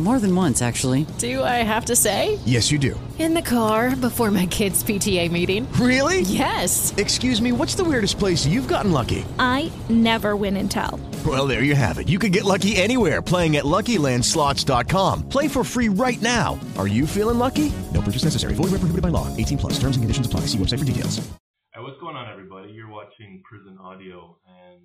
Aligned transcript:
More 0.00 0.18
than 0.18 0.34
once, 0.34 0.60
actually. 0.60 1.06
Do 1.18 1.42
I 1.44 1.62
have 1.62 1.84
to 1.84 1.94
say? 1.94 2.40
Yes, 2.44 2.72
you 2.72 2.78
do. 2.78 2.98
In 3.16 3.32
the 3.32 3.42
car 3.42 3.94
before 3.94 4.32
my 4.32 4.46
kids' 4.46 4.82
PTA 4.82 5.30
meeting. 5.30 5.70
Really? 5.74 6.22
Yes. 6.22 6.92
Excuse 6.96 7.40
me, 7.40 7.52
what's 7.52 7.76
the 7.76 7.84
weirdest 7.84 8.18
place 8.18 8.44
you've 8.44 8.66
gotten 8.66 8.90
lucky? 8.90 9.24
I 9.38 9.70
never 9.88 10.34
win 10.34 10.56
and 10.56 10.68
tell. 10.68 10.98
Well, 11.24 11.46
there 11.46 11.62
you 11.62 11.76
have 11.76 11.98
it. 11.98 12.08
You 12.08 12.18
can 12.18 12.32
get 12.32 12.42
lucky 12.42 12.74
anywhere 12.74 13.22
playing 13.22 13.54
at 13.56 13.62
LuckyLandSlots.com. 13.64 15.28
Play 15.28 15.46
for 15.46 15.62
free 15.62 15.88
right 15.88 16.20
now. 16.20 16.58
Are 16.76 16.88
you 16.88 17.06
feeling 17.06 17.38
lucky? 17.38 17.70
No 17.92 18.02
purchase 18.02 18.24
necessary. 18.24 18.54
Void 18.54 18.74
where 18.74 18.82
prohibited 18.82 19.02
by 19.02 19.10
law. 19.14 19.28
18 19.36 19.58
plus. 19.58 19.74
Terms 19.78 19.94
and 19.96 20.02
conditions 20.02 20.26
apply. 20.26 20.40
See 20.50 20.58
website 20.58 20.80
for 20.80 20.84
details. 20.84 21.18
Hey, 21.72 21.80
what's 21.82 22.00
going 22.00 22.16
on, 22.16 22.26
everybody? 22.30 22.72
You're 22.72 22.90
watching 22.90 23.42
Prison 23.46 23.78
Audio, 23.78 24.38
and 24.46 24.82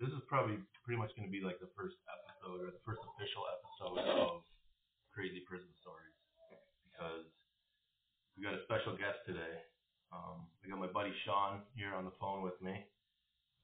this 0.00 0.08
is 0.08 0.20
probably 0.26 0.56
pretty 0.84 0.96
much 1.00 1.12
going 1.16 1.28
to 1.28 1.32
be 1.32 1.44
like 1.44 1.60
the 1.60 1.68
first 1.76 1.96
episode 2.08 2.64
or 2.64 2.72
the 2.72 2.80
first 2.84 3.00
official 3.16 3.44
episode 3.48 3.96
of 4.08 4.40
Crazy 5.12 5.40
Prison 5.48 5.68
Stories 5.80 6.16
because 6.88 7.28
we 8.36 8.44
got 8.44 8.56
a 8.56 8.62
special 8.64 8.92
guest 8.96 9.20
today. 9.24 9.62
Um, 10.12 10.48
I 10.64 10.68
got 10.68 10.80
my 10.80 10.88
buddy 10.88 11.07
Sean 11.24 11.62
here 11.74 11.94
on 11.94 12.04
the 12.04 12.14
phone 12.20 12.42
with 12.42 12.58
me. 12.60 12.84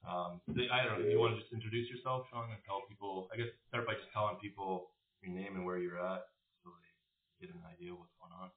Um, 0.05 0.37
I 0.69 0.85
don't 0.85 1.01
know. 1.01 1.05
Do 1.05 1.09
you 1.09 1.19
want 1.19 1.33
to 1.33 1.41
just 1.41 1.51
introduce 1.51 1.89
yourself, 1.89 2.29
Sean, 2.29 2.49
and 2.53 2.61
tell 2.65 2.85
people? 2.85 3.27
I 3.33 3.37
guess 3.37 3.49
start 3.69 3.89
by 3.89 3.97
just 3.97 4.11
telling 4.13 4.37
people 4.37 4.93
your 5.25 5.33
name 5.33 5.57
and 5.57 5.65
where 5.65 5.81
you're 5.81 5.97
at, 5.97 6.29
so 6.61 6.69
they 6.69 6.91
get 7.41 7.49
an 7.49 7.65
idea 7.65 7.89
of 7.89 7.97
what's 7.97 8.13
going 8.21 8.33
on. 8.37 8.53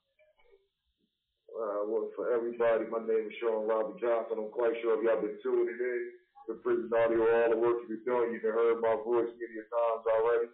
Uh, 1.48 1.88
well, 1.88 2.12
for 2.12 2.28
everybody, 2.28 2.84
my 2.92 3.00
name 3.00 3.32
is 3.32 3.36
Sean 3.40 3.64
Robbie 3.64 3.96
Johnson. 3.96 4.36
I'm 4.36 4.52
quite 4.52 4.76
sure 4.84 5.00
if 5.00 5.02
y'all 5.02 5.24
been 5.24 5.40
tuning 5.40 5.72
in 5.72 6.02
to 6.48 6.60
Prison 6.60 6.92
Audio, 6.92 7.24
all 7.24 7.50
the 7.50 7.60
work 7.60 7.80
you've 7.88 8.04
been 8.04 8.04
doing, 8.04 8.36
you've 8.36 8.44
heard 8.44 8.84
my 8.84 8.96
voice 9.00 9.32
many 9.32 9.64
times 9.68 10.04
already. 10.04 10.52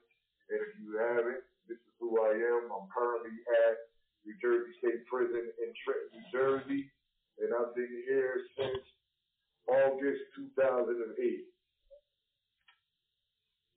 And 0.51 0.59
if 0.63 0.71
you 0.79 0.95
haven't, 0.95 1.43
this 1.67 1.79
is 1.83 1.95
who 1.99 2.15
I 2.23 2.39
am. 2.39 2.71
I'm 2.71 2.87
currently 2.95 3.35
at 3.35 3.77
New 4.23 4.39
Jersey 4.39 4.73
State 4.79 5.03
Prison 5.11 5.51
in 5.59 5.69
Trenton, 5.83 6.11
New 6.15 6.27
Jersey, 6.31 6.87
and 7.39 7.51
I've 7.55 7.75
been 7.75 8.03
here 8.07 8.41
since 8.57 8.85
August 9.69 10.23
2008. 10.57 11.45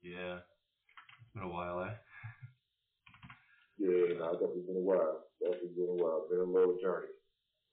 Yeah, 0.04 0.40
it's 0.40 1.34
been 1.34 1.44
a 1.44 1.50
while, 1.50 1.84
eh? 1.84 1.96
Yeah, 3.78 4.18
no, 4.18 4.34
it's 4.34 4.68
been 4.68 4.78
a 4.78 4.86
while. 4.86 5.26
Definitely 5.42 5.78
been 5.78 5.94
a 5.94 6.02
while. 6.02 6.26
Been 6.30 6.42
a 6.42 6.50
little 6.50 6.78
journey. 6.82 7.14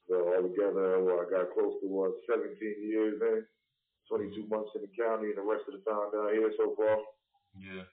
So 0.08 0.20
altogether, 0.36 1.00
well, 1.00 1.24
I 1.24 1.26
got 1.30 1.54
close 1.56 1.80
to 1.80 1.88
what 1.88 2.12
17 2.28 2.52
years 2.84 3.16
in, 3.20 3.44
22 4.08 4.48
months 4.48 4.76
in 4.76 4.84
the 4.84 4.92
county, 4.92 5.32
and 5.32 5.40
the 5.40 5.46
rest 5.48 5.64
of 5.64 5.80
the 5.80 5.84
time 5.88 6.12
down 6.12 6.28
here 6.36 6.52
so 6.60 6.76
far. 6.76 7.00
Yeah. 7.56 7.88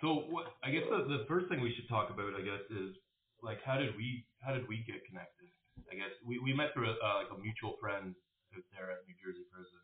So 0.00 0.28
what? 0.32 0.56
I 0.64 0.70
guess 0.70 0.88
the, 0.88 1.04
the 1.04 1.24
first 1.28 1.48
thing 1.48 1.60
we 1.60 1.74
should 1.76 1.88
talk 1.88 2.08
about, 2.08 2.32
I 2.32 2.44
guess, 2.44 2.64
is 2.72 2.96
like 3.42 3.60
how 3.64 3.76
did 3.76 3.96
we 3.96 4.24
how 4.40 4.52
did 4.52 4.68
we 4.68 4.84
get 4.88 5.04
connected? 5.04 5.52
I 5.90 5.94
guess 5.94 6.12
we, 6.24 6.38
we 6.40 6.52
met 6.56 6.72
through 6.72 6.90
a, 6.90 6.96
uh, 6.98 7.16
like 7.24 7.32
a 7.32 7.38
mutual 7.38 7.76
friend 7.80 8.14
out 8.56 8.66
there 8.72 8.90
at 8.92 9.04
New 9.04 9.16
Jersey 9.20 9.44
prison. 9.52 9.82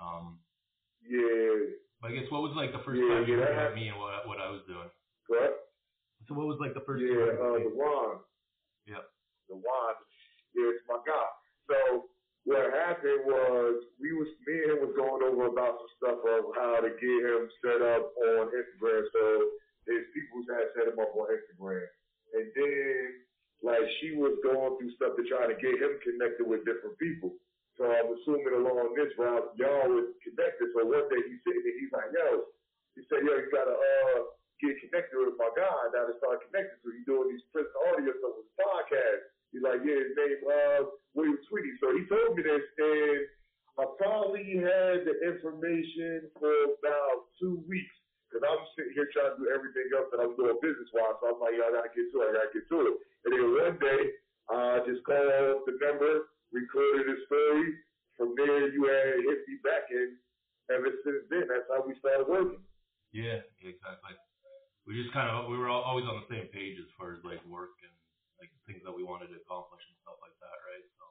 Um, 0.00 0.38
yeah. 1.02 1.76
But 2.00 2.12
I 2.12 2.14
guess 2.18 2.28
what 2.30 2.42
was 2.42 2.54
like 2.58 2.72
the 2.74 2.82
first 2.84 2.98
Yeah, 3.00 3.08
time 3.22 3.24
you 3.26 3.38
yeah, 3.38 3.46
heard 3.46 3.56
about 3.56 3.74
me 3.78 3.88
and 3.88 3.98
what 3.98 4.26
what 4.26 4.38
I 4.42 4.50
was 4.50 4.62
doing? 4.66 4.90
Correct. 5.26 5.54
So 6.28 6.34
what 6.34 6.46
was 6.46 6.58
like 6.60 6.74
the 6.74 6.82
first? 6.86 7.02
Yeah, 7.02 7.34
uh, 7.38 7.58
the 7.62 7.72
wine. 7.74 8.22
Yep. 8.86 9.04
the 9.48 9.58
wine. 9.58 9.98
Yeah, 10.54 10.74
it's 10.74 10.84
my 10.90 10.98
guy. 11.06 11.28
So 11.70 11.78
what 12.44 12.74
happened 12.74 13.22
was 13.26 13.86
we 14.02 14.10
was 14.18 14.26
me 14.46 14.66
and 14.66 14.70
him 14.74 14.78
was 14.82 14.94
going 14.98 15.22
over 15.22 15.46
about 15.46 15.78
some 15.78 15.92
stuff 15.98 16.20
of 16.26 16.42
how 16.58 16.82
to 16.82 16.90
get 16.90 17.18
him 17.22 17.46
set 17.62 17.80
up 17.86 18.10
on 18.18 18.50
Instagram. 18.50 19.02
So 19.14 19.22
his 19.86 20.02
people 20.10 20.42
had 20.50 20.74
set 20.74 20.90
him 20.90 20.98
up 20.98 21.14
on 21.14 21.30
Instagram. 21.30 21.86
And 22.34 22.46
then 22.54 22.98
like 23.62 23.86
she 24.02 24.18
was 24.18 24.34
going 24.42 24.74
through 24.78 24.92
stuff 24.98 25.14
to 25.14 25.24
try 25.30 25.46
to 25.46 25.56
get 25.58 25.78
him 25.78 25.94
connected 26.02 26.44
with 26.46 26.66
different 26.66 26.98
people. 26.98 27.30
So 27.78 27.88
I'm 27.88 28.10
assuming 28.12 28.52
along 28.58 28.92
this 28.98 29.14
route, 29.16 29.54
y'all 29.56 29.88
was 29.88 30.12
connected. 30.20 30.70
So 30.76 30.84
one 30.84 31.08
day 31.08 31.22
he's 31.24 31.40
sitting 31.46 31.64
there, 31.64 31.78
he's 31.78 31.94
like, 31.94 32.10
yo, 32.12 32.52
he 32.98 33.00
said, 33.08 33.24
yo, 33.24 33.32
you 33.38 33.48
gotta 33.48 33.72
uh 33.72 34.18
get 34.60 34.76
connected 34.82 35.16
with 35.16 35.38
my 35.40 35.48
guy. 35.56 35.70
I 35.70 35.88
gotta 35.94 36.18
start 36.20 36.44
connecting. 36.50 36.78
So 36.84 36.92
he's 36.92 37.08
doing 37.08 37.32
these 37.32 37.46
prison 37.54 37.72
audio 37.94 38.12
stuff 38.18 38.34
with 38.36 38.50
his 38.50 38.58
podcast. 38.60 39.20
He's 39.54 39.64
like, 39.64 39.80
yeah, 39.86 39.98
his 40.04 40.14
name 40.18 40.42
uh 40.44 40.80
William 41.16 41.38
Tweedy. 41.48 41.72
So 41.80 41.94
he 41.96 42.02
told 42.10 42.36
me 42.36 42.42
this 42.44 42.66
and 42.82 43.20
I 43.80 43.88
probably 43.96 44.60
had 44.60 45.08
the 45.08 45.16
information 45.24 46.28
for 46.36 46.52
about 46.76 47.32
two 47.40 47.64
weeks. 47.64 47.96
Cause 48.32 48.40
I'm 48.40 48.64
sitting 48.72 48.96
here 48.96 49.12
trying 49.12 49.36
to 49.36 49.38
do 49.38 49.52
everything 49.52 49.92
else 49.92 50.08
that 50.08 50.24
I'm 50.24 50.32
doing 50.40 50.56
business 50.64 50.88
wise. 50.96 51.20
So 51.20 51.36
I'm 51.36 51.38
like, 51.38 51.52
yo, 51.52 51.68
I 51.68 51.76
gotta 51.76 51.92
get 51.92 52.08
to 52.08 52.16
it, 52.24 52.32
I 52.32 52.40
gotta 52.40 52.52
get 52.56 52.64
to 52.64 52.78
it. 52.88 52.94
And 53.28 53.30
then 53.36 53.44
one 53.52 53.76
day, 53.76 54.02
I 54.48 54.80
uh, 54.80 54.88
just 54.88 55.04
called 55.04 55.68
the 55.68 55.76
number, 55.76 56.32
recorded 56.48 57.12
the 57.12 57.16
story. 57.28 57.76
From 58.16 58.32
there 58.40 58.72
you 58.72 58.88
had 58.88 59.20
hit 59.20 59.44
me 59.44 59.60
back 59.60 59.92
and 59.92 60.16
ever 60.72 60.88
since 61.04 61.28
then 61.28 61.44
that's 61.44 61.68
how 61.68 61.84
we 61.84 61.92
started 62.00 62.24
working. 62.24 62.64
Yeah, 63.12 63.44
exactly. 63.60 64.16
We 64.88 64.96
just 64.96 65.12
kind 65.12 65.28
of 65.28 65.52
we 65.52 65.60
were 65.60 65.68
all, 65.68 65.84
always 65.84 66.08
on 66.08 66.24
the 66.24 66.28
same 66.32 66.48
page 66.48 66.80
as 66.80 66.88
far 66.96 67.12
as 67.12 67.20
like 67.22 67.44
work 67.44 67.76
and 67.84 67.92
like 68.40 68.50
things 68.64 68.80
that 68.82 68.96
we 68.96 69.04
wanted 69.04 69.28
to 69.30 69.38
accomplish 69.44 69.84
and 69.86 69.96
stuff 70.00 70.18
like 70.24 70.34
that, 70.40 70.56
right? 70.66 70.84
So 70.96 71.04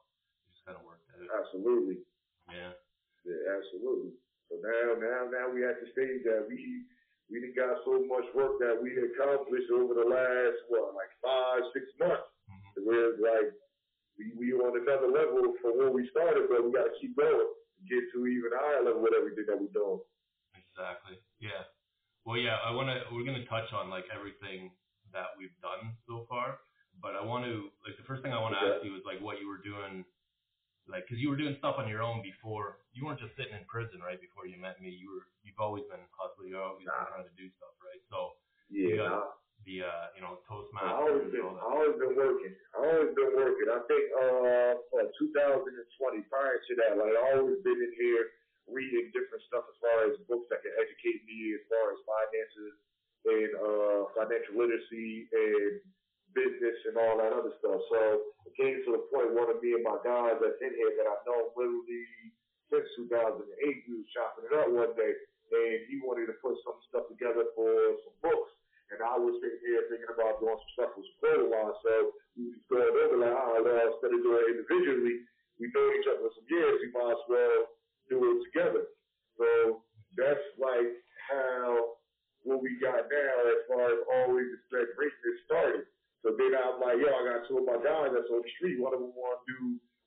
we 0.44 0.52
just 0.52 0.66
kind 0.66 0.76
of 0.76 0.84
worked 0.84 1.06
at 1.14 1.22
it. 1.22 1.30
Absolutely. 1.30 2.02
Yeah. 2.50 2.74
Yeah, 3.22 3.54
absolutely. 3.54 4.18
So 4.50 4.60
now, 4.60 4.98
now, 4.98 5.20
now 5.30 5.46
we 5.48 5.64
at 5.64 5.80
the 5.80 5.88
stage 5.94 6.26
that 6.26 6.44
we 6.44 6.84
we 7.32 7.40
done 7.40 7.56
got 7.56 7.80
so 7.88 8.04
much 8.04 8.28
work 8.36 8.60
that 8.60 8.76
we 8.76 8.92
accomplished 8.92 9.72
over 9.72 9.96
the 9.96 10.04
last 10.04 10.58
what, 10.68 10.92
like 10.92 11.08
five, 11.24 11.64
six 11.72 11.88
months. 11.96 12.28
Mm-hmm. 12.44 12.84
Where 12.84 13.16
like 13.16 13.56
we 14.20 14.36
we 14.36 14.52
on 14.52 14.76
another 14.76 15.08
level 15.08 15.56
from 15.64 15.80
where 15.80 15.88
we 15.88 16.04
started, 16.12 16.52
but 16.52 16.60
we 16.60 16.68
got 16.76 16.92
to 16.92 16.94
keep 17.00 17.16
going 17.16 17.32
to 17.32 17.48
get 17.88 18.04
to 18.12 18.28
even 18.28 18.52
higher 18.52 18.84
level 18.84 19.00
with 19.00 19.16
everything 19.16 19.48
that 19.48 19.56
we're 19.56 19.72
doing. 19.72 20.04
Exactly. 20.52 21.16
Yeah. 21.40 21.64
Well, 22.28 22.36
yeah. 22.36 22.60
I 22.60 22.70
want 22.76 22.92
to. 22.92 23.08
We're 23.08 23.24
gonna 23.24 23.48
touch 23.48 23.72
on 23.72 23.88
like 23.88 24.04
everything 24.12 24.70
that 25.16 25.32
we've 25.40 25.56
done 25.64 25.96
so 26.04 26.24
far, 26.28 26.60
but 27.00 27.16
I 27.16 27.24
want 27.24 27.44
to 27.48 27.72
like 27.88 27.96
the 27.96 28.04
first 28.04 28.20
thing 28.22 28.32
I 28.36 28.40
want 28.40 28.54
to 28.56 28.60
Okay. 28.60 28.76
ask 28.76 28.84
you 28.84 28.92
is 28.96 29.04
like 29.08 29.20
what 29.24 29.40
you 29.40 29.48
were 29.48 29.60
doing, 29.64 30.04
like 30.88 31.06
because 31.06 31.22
you 31.22 31.30
were 31.30 31.38
doing 31.38 31.54
stuff 31.58 31.76
on 31.78 31.86
your 31.88 32.02
own 32.02 32.22
before. 32.22 32.82
You 32.92 33.06
weren't 33.06 33.20
just 33.22 33.36
sitting 33.38 33.54
in 33.54 33.64
prison, 33.70 34.02
right? 34.02 34.18
Before 34.20 34.46
you 34.46 34.58
met 34.58 34.82
me, 34.82 34.90
you 34.90 35.08
were 35.10 35.24
you've 35.46 35.60
always 35.62 35.86
been 35.86 36.02
hustling. 36.14 36.50
You've 36.50 36.60
always 36.62 36.82
been 36.84 37.06
trying 37.08 37.26
to 37.28 37.36
do 37.38 37.46
stuff, 37.58 37.74
right? 37.78 38.02
So 38.10 38.36
you 38.68 38.98
Yeah. 38.98 39.08
got 39.08 39.38
the 39.62 39.86
uh, 39.86 40.06
you 40.18 40.22
know 40.22 40.42
Toastmasters. 40.50 40.90
I 40.90 40.98
always 41.06 41.30
been, 41.30 41.46
I 41.46 41.66
always 41.70 41.96
been 41.98 42.14
working. 42.18 42.54
I 42.74 42.78
always 42.82 43.12
been 43.14 43.32
working. 43.38 43.68
I 43.70 43.80
think 43.86 44.04
uh, 44.18 44.72
what, 44.90 45.06
2020. 45.18 46.26
Prior 46.26 46.58
to 46.58 46.72
that, 46.82 46.98
like 46.98 47.14
I 47.14 47.38
always 47.38 47.62
been 47.62 47.78
in 47.78 47.92
here 47.94 48.34
reading 48.66 49.10
different 49.14 49.42
stuff 49.46 49.66
as 49.70 49.76
far 49.82 49.98
as 50.10 50.18
books 50.30 50.46
that 50.50 50.62
can 50.62 50.74
educate 50.78 51.22
me 51.26 51.54
as 51.54 51.62
far 51.70 51.94
as 51.94 51.98
finances 52.06 52.74
and 53.22 53.50
uh, 53.58 54.00
financial 54.18 54.54
literacy 54.58 55.30
and 55.30 55.78
business 56.32 56.76
and 56.88 56.96
all 56.96 57.20
that 57.20 57.32
other 57.32 57.54
stuff. 57.60 57.80
So 57.88 58.00
it 58.48 58.52
came 58.56 58.80
to 58.84 58.90
the 58.96 59.04
point 59.08 59.36
one 59.36 59.52
of 59.52 59.60
me 59.60 59.76
and 59.76 59.84
my 59.84 60.00
guys 60.04 60.36
that's 60.40 60.60
in 60.60 60.72
here 60.74 60.92
that 60.98 61.08
I've 61.08 61.24
known 61.28 61.52
literally 61.56 62.04
since 62.72 62.88
2008. 63.04 63.44
We 63.88 64.00
was 64.00 64.08
chopping 64.16 64.48
it 64.48 64.56
up 64.56 64.68
one 64.72 64.92
day, 64.96 65.12
and 65.12 65.80
he 65.88 66.00
wanted 66.00 66.32
to 66.32 66.36
put 66.40 66.56
some 66.64 66.80
stuff 66.88 67.08
together 67.12 67.52
for 67.52 67.68
some 68.08 68.16
books. 68.24 68.52
And 68.92 69.00
I 69.00 69.16
was 69.16 69.36
sitting 69.40 69.64
here 69.64 69.88
thinking 69.88 70.12
about 70.12 70.40
doing 70.40 70.56
some 70.56 70.72
stuff 70.76 70.92
with 70.96 71.08
some 71.16 71.48
lines. 71.48 71.80
So 71.80 72.12
we 72.36 72.52
was 72.52 72.64
going 72.68 72.92
over 72.92 73.16
like, 73.20 73.32
ah, 73.32 73.56
well, 73.60 73.88
instead 73.88 74.12
of 74.12 74.20
doing 74.20 74.44
it 74.44 74.52
individually, 74.56 75.24
we 75.56 75.72
know 75.72 75.86
each 75.96 76.08
other 76.12 76.28
for 76.28 76.32
some 76.36 76.48
years. 76.48 76.76
We 76.80 76.92
might 76.92 77.16
as 77.16 77.24
well 77.28 77.60
do 78.12 78.16
it 78.20 78.38
together. 78.52 78.84
So 79.40 79.80
that's 80.16 80.44
like 80.60 80.92
how 81.28 81.96
what 82.44 82.60
we 82.60 82.76
got 82.82 83.06
now 83.06 83.34
as 83.48 83.60
far 83.70 83.86
as 83.86 84.00
always 84.20 84.48
the 84.50 84.60
strength 84.66 84.92
business 84.98 85.38
started. 85.46 85.84
So 86.22 86.34
then 86.38 86.54
I'm 86.54 86.78
like, 86.78 87.02
yo, 87.02 87.10
I 87.10 87.22
got 87.26 87.46
two 87.50 87.58
of 87.58 87.66
my 87.66 87.82
guys 87.82 88.14
that's 88.14 88.30
on 88.30 88.42
the 88.46 88.52
street. 88.58 88.78
One 88.78 88.94
of 88.94 89.02
them 89.02 89.10
want 89.18 89.42
to 89.42 89.46
do 89.50 89.58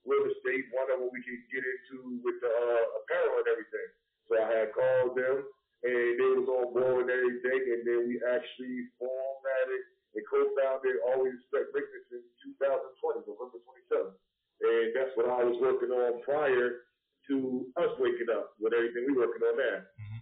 real 0.08 0.26
estate 0.32 0.70
One 0.72 0.88
of 0.88 1.02
them 1.02 1.12
we 1.12 1.20
can 1.26 1.36
get 1.52 1.66
into 1.66 2.22
with 2.24 2.40
the 2.40 2.48
uh, 2.50 2.84
apparel 3.04 3.42
and 3.44 3.50
everything. 3.52 3.90
So 4.30 4.32
I 4.40 4.48
had 4.48 4.70
called 4.72 5.18
them, 5.18 5.44
and 5.84 6.08
they 6.18 6.30
was 6.40 6.48
on 6.50 6.72
board 6.74 7.10
and 7.10 7.14
everything, 7.14 7.62
and 7.76 7.82
then 7.84 8.00
we 8.10 8.16
actually 8.26 8.90
formatted 8.98 9.84
and 10.16 10.24
co-founded 10.32 10.96
Always 11.12 11.36
Respect 11.44 11.76
Greatness 11.76 12.08
in 12.16 12.24
2020, 12.56 13.28
November 13.28 13.60
27th. 13.60 14.16
And 14.64 14.86
that's 14.96 15.12
what 15.20 15.28
I 15.28 15.44
was 15.44 15.60
working 15.60 15.92
on 15.92 16.24
prior 16.24 16.88
to 17.28 17.36
us 17.76 17.92
waking 18.00 18.32
up 18.32 18.56
with 18.62 18.72
everything 18.72 19.04
we 19.12 19.20
working 19.20 19.44
on 19.44 19.56
now. 19.60 19.78
hmm 20.00 20.22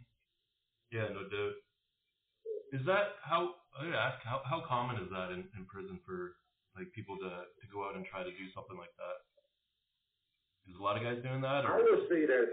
Yeah, 0.90 1.07
no 1.13 1.30
doubt. 1.30 1.56
Is 2.74 2.81
that 2.90 3.22
how? 3.22 3.62
I 3.78 3.86
ask 3.94 4.18
how 4.25 4.42
how 4.50 4.66
common 4.66 4.98
is 4.98 5.10
that 5.14 5.30
in, 5.30 5.46
in 5.54 5.70
prison 5.70 6.02
for 6.02 6.42
like 6.74 6.90
people 6.98 7.22
to 7.22 7.46
to 7.46 7.66
go 7.70 7.86
out 7.86 7.94
and 7.94 8.02
try 8.02 8.25
to 8.25 8.34
do 8.34 8.46
something 8.58 8.74
like 8.74 8.94
that? 8.98 9.18
Is 10.66 10.74
a 10.74 10.81
lot 10.81 10.98
of 10.98 11.06
guys 11.06 11.22
doing 11.22 11.46
that? 11.46 11.70
I 11.70 11.78
would 11.78 12.10
say 12.10 12.25
that, 12.25 12.50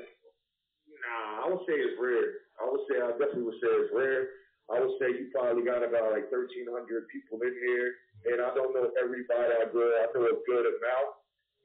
nah, 0.93 1.31
I 1.40 1.44
would 1.49 1.64
say 1.64 1.72
it's 1.72 1.96
rare. 1.96 2.52
I 2.61 2.69
would 2.69 2.84
say, 2.90 3.00
I 3.00 3.14
definitely 3.17 3.49
would 3.49 3.61
say 3.62 3.70
it's 3.70 3.94
rare. 3.96 4.44
I 4.69 4.82
would 4.82 4.99
say 5.00 5.14
you 5.14 5.32
probably 5.32 5.64
got 5.64 5.87
about 5.87 6.12
like 6.12 6.28
1,300 6.28 6.69
people 7.08 7.38
in 7.40 7.55
here, 7.55 7.90
and 8.28 8.44
I 8.44 8.50
don't 8.52 8.75
know 8.75 8.90
everybody 8.99 9.50
I 9.56 9.66
go, 9.73 9.82
I 9.82 10.06
know 10.12 10.26
a 10.26 10.37
good 10.43 10.66
amount, 10.69 11.11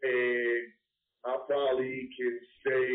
and 0.05 0.63
I 1.27 1.33
probably 1.49 2.07
can 2.13 2.33
say 2.61 2.85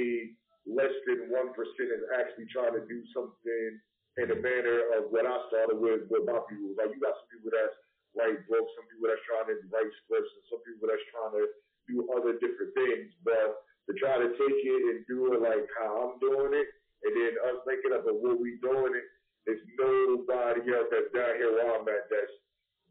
less 0.65 0.95
than 1.11 1.31
1% 1.31 1.35
is 1.35 2.05
actually 2.17 2.49
trying 2.55 2.75
to 2.79 2.87
do 2.87 3.03
something 3.11 3.71
in 4.19 4.27
the 4.27 4.39
manner 4.39 4.99
of 4.99 5.12
what 5.15 5.29
I 5.29 5.37
started 5.53 5.79
with, 5.79 6.11
with 6.11 6.27
my 6.27 6.43
people. 6.51 6.75
Like, 6.75 6.91
you 6.91 6.99
got 6.99 7.15
some 7.15 7.31
people 7.31 7.55
that's 7.55 7.77
write 8.19 8.43
books, 8.51 8.71
some 8.75 8.87
people 8.91 9.07
that's 9.07 9.23
trying 9.23 9.49
to 9.55 9.57
write 9.71 9.93
scripts, 10.03 10.33
and 10.35 10.45
some 10.51 10.62
people 10.67 10.91
that's 10.91 11.07
trying 11.15 11.35
to 11.39 11.45
do 11.87 11.97
other 12.11 12.35
different 12.43 12.75
things. 12.75 13.15
But 13.23 13.62
to 13.87 13.93
try 13.99 14.19
to 14.19 14.31
take 14.35 14.61
it 14.67 14.83
and 14.91 15.07
do 15.07 15.31
it 15.31 15.39
like 15.39 15.67
how 15.79 16.11
I'm 16.11 16.15
doing 16.19 16.59
it, 16.59 16.69
and 17.07 17.12
then 17.15 17.33
us 17.55 17.62
thinking 17.65 17.95
up 17.95 18.07
of 18.07 18.19
what 18.19 18.43
we 18.43 18.59
doing 18.59 18.99
it, 18.99 19.07
there's 19.47 19.62
nobody 19.79 20.63
else 20.69 20.91
that's 20.91 21.11
down 21.15 21.39
here 21.39 21.55
where 21.55 21.71
I'm 21.73 21.87
at 21.89 22.11
that's 22.11 22.35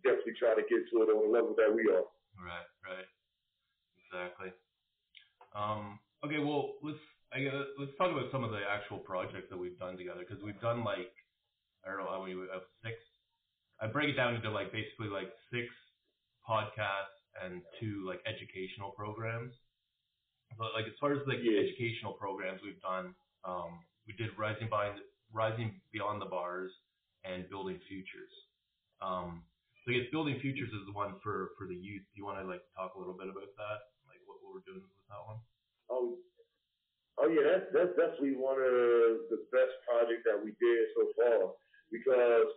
definitely 0.02 0.40
trying 0.40 0.58
to 0.58 0.66
get 0.66 0.82
to 0.90 0.96
it 1.06 1.14
on 1.14 1.20
the 1.22 1.30
level 1.30 1.54
that 1.60 1.70
we 1.70 1.86
are. 1.94 2.08
Right, 2.40 2.70
right, 2.82 3.10
exactly. 4.02 4.50
Um, 5.54 6.00
okay, 6.26 6.40
well 6.40 6.80
let's 6.82 7.00
I 7.30 7.46
guess, 7.46 7.54
let's 7.78 7.94
talk 8.02 8.10
about 8.10 8.34
some 8.34 8.42
of 8.42 8.50
the 8.50 8.66
actual 8.66 8.98
projects 8.98 9.54
that 9.54 9.58
we've 9.58 9.78
done 9.78 9.98
together 9.98 10.26
because 10.26 10.42
we've 10.42 10.60
done 10.80 10.86
like 10.86 11.12
I 11.86 11.90
don't 11.92 12.00
know 12.00 12.12
how 12.12 12.22
many 12.22 12.36
we 12.36 12.48
have 12.52 12.64
six. 12.84 12.96
I 13.80 13.88
break 13.88 14.10
it 14.10 14.18
down 14.20 14.36
into 14.36 14.50
like 14.52 14.72
basically 14.72 15.08
like 15.08 15.32
six 15.52 15.68
podcasts 16.48 17.16
and 17.44 17.62
two 17.80 18.04
like 18.08 18.20
educational 18.28 18.92
programs. 18.92 19.54
But 20.58 20.74
like 20.76 20.86
as 20.88 20.98
far 21.00 21.14
as 21.14 21.24
like 21.28 21.40
the 21.40 21.56
Yeah. 21.56 21.62
educational 21.62 22.14
programs 22.14 22.62
we've 22.62 22.82
done, 22.82 23.16
um, 23.46 23.86
we 24.08 24.14
did 24.14 24.38
Rising 24.38 24.68
Behind 24.68 25.00
Rising 25.32 25.80
Beyond 25.94 26.22
the 26.22 26.26
Bars 26.26 26.72
and 27.24 27.48
Building 27.50 27.80
Futures. 27.88 28.34
Um, 29.02 29.44
so 29.86 29.92
I 29.94 30.00
guess 30.00 30.12
Building 30.12 30.40
Futures 30.42 30.74
is 30.74 30.86
the 30.86 30.92
one 30.92 31.20
for 31.24 31.52
for 31.58 31.68
the 31.68 31.76
youth. 31.76 32.04
Do 32.12 32.16
you 32.20 32.26
want 32.26 32.40
to 32.40 32.46
like 32.46 32.62
talk 32.76 32.96
a 32.96 33.00
little 33.00 33.14
bit 33.16 33.30
about 33.30 33.56
that? 33.56 33.80
Like 34.10 34.20
what, 34.26 34.44
what 34.44 34.54
we're 34.54 34.68
doing 34.68 34.82
with 34.84 35.08
that 35.08 35.24
one? 35.26 35.40
Oh, 35.90 36.18
that's 37.74 37.94
definitely 37.96 38.36
one 38.36 38.58
of 38.60 39.30
the 39.30 39.40
best 39.54 39.74
projects 39.86 40.26
that 40.26 40.40
we 40.40 40.54
did 40.58 40.82
so 40.96 41.04
far 41.18 41.40
because 41.90 42.50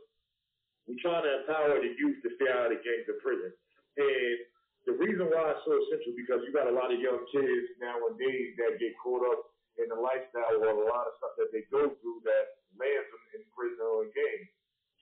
we 0.89 0.99
try 0.99 1.23
to 1.23 1.31
empower 1.43 1.79
the 1.79 1.93
youth 1.97 2.19
to 2.27 2.31
stay 2.37 2.51
out 2.51 2.75
of 2.75 2.83
gangs 2.83 3.09
of 3.09 3.19
prison. 3.23 3.53
And 3.97 4.37
the 4.85 4.95
reason 4.99 5.31
why 5.31 5.55
it's 5.55 5.63
so 5.63 5.79
essential 5.79 6.17
because 6.19 6.43
you 6.43 6.51
got 6.51 6.67
a 6.67 6.75
lot 6.75 6.91
of 6.91 6.99
young 6.99 7.23
kids 7.31 7.67
nowadays 7.79 8.59
that 8.59 8.83
get 8.83 8.93
caught 8.99 9.23
up 9.23 9.53
in 9.79 9.87
the 9.89 9.99
lifestyle 9.99 10.59
or 10.59 10.75
a 10.75 10.89
lot 10.91 11.07
of 11.07 11.15
stuff 11.23 11.35
that 11.39 11.55
they 11.55 11.65
go 11.71 11.87
through 11.87 12.19
that 12.27 12.61
lands 12.75 13.09
them 13.09 13.25
in 13.39 13.43
prison 13.55 13.85
or 13.87 14.05
in 14.05 14.11
gangs. 14.11 14.51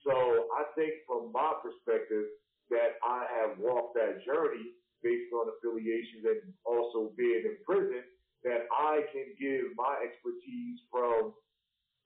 So 0.05 0.13
I 0.53 0.69
think 0.77 1.01
from 1.09 1.33
my 1.33 1.57
perspective 1.61 2.29
that 2.69 3.01
I 3.03 3.25
have 3.41 3.57
walked 3.57 3.97
that 3.97 4.23
journey 4.23 4.77
based 5.01 5.33
on 5.33 5.49
affiliations 5.49 6.23
and 6.23 6.41
also 6.63 7.11
being 7.17 7.43
in 7.45 7.57
prison 7.65 8.05
that 8.43 8.65
I 8.73 9.05
can 9.13 9.33
give 9.37 9.73
my 9.77 10.01
expertise 10.01 10.81
from 10.89 11.33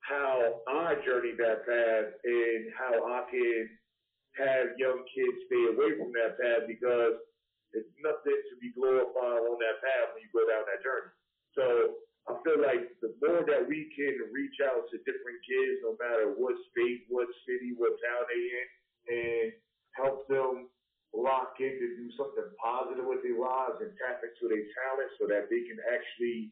how 0.04 0.62
I 0.68 1.00
journeyed 1.02 1.40
that 1.40 1.66
path 1.66 2.10
and 2.24 2.62
how 2.76 2.94
I 3.08 3.26
can 3.32 3.70
have 4.38 4.76
young 4.78 5.02
kids 5.10 5.38
stay 5.48 5.64
away 5.72 5.96
from 5.98 6.12
that 6.14 6.36
path 6.38 6.68
because 6.68 7.18
it's 7.74 7.90
nothing 8.04 8.40
to 8.52 8.56
be 8.60 8.72
glorified 8.76 9.42
on 9.48 9.58
that 9.60 9.80
path 9.82 10.14
when 10.14 10.22
you 10.24 10.32
go 10.36 10.44
down 10.46 10.68
that 10.68 10.84
journey. 10.84 11.12
So 11.56 11.66
I 12.28 12.36
feel 12.44 12.60
like 12.60 12.84
the 13.00 13.16
more 13.24 13.48
that 13.48 13.64
we 13.66 13.90
can 13.96 14.16
reach 14.30 14.60
out 14.60 14.86
to 14.92 15.02
different 15.08 15.40
kids, 15.48 15.82
no 15.84 15.96
matter 15.98 16.36
what 16.36 16.56
state, 16.72 17.08
what 17.08 17.32
city, 17.48 17.74
what 17.80 17.96
town 18.04 18.24
they 18.28 18.44
in, 18.44 18.68
and 19.08 19.46
help 19.96 20.28
them 20.28 20.68
lock 21.16 21.56
in 21.64 21.72
to 21.80 21.88
do 21.96 22.08
something 22.20 22.46
positive 22.60 23.08
with 23.08 23.24
their 23.24 23.40
lives 23.40 23.80
and 23.80 23.96
tap 23.96 24.20
into 24.22 24.52
their 24.52 24.68
talents 24.84 25.16
so 25.18 25.26
that 25.32 25.48
they 25.48 25.64
can 25.64 25.80
actually 25.88 26.52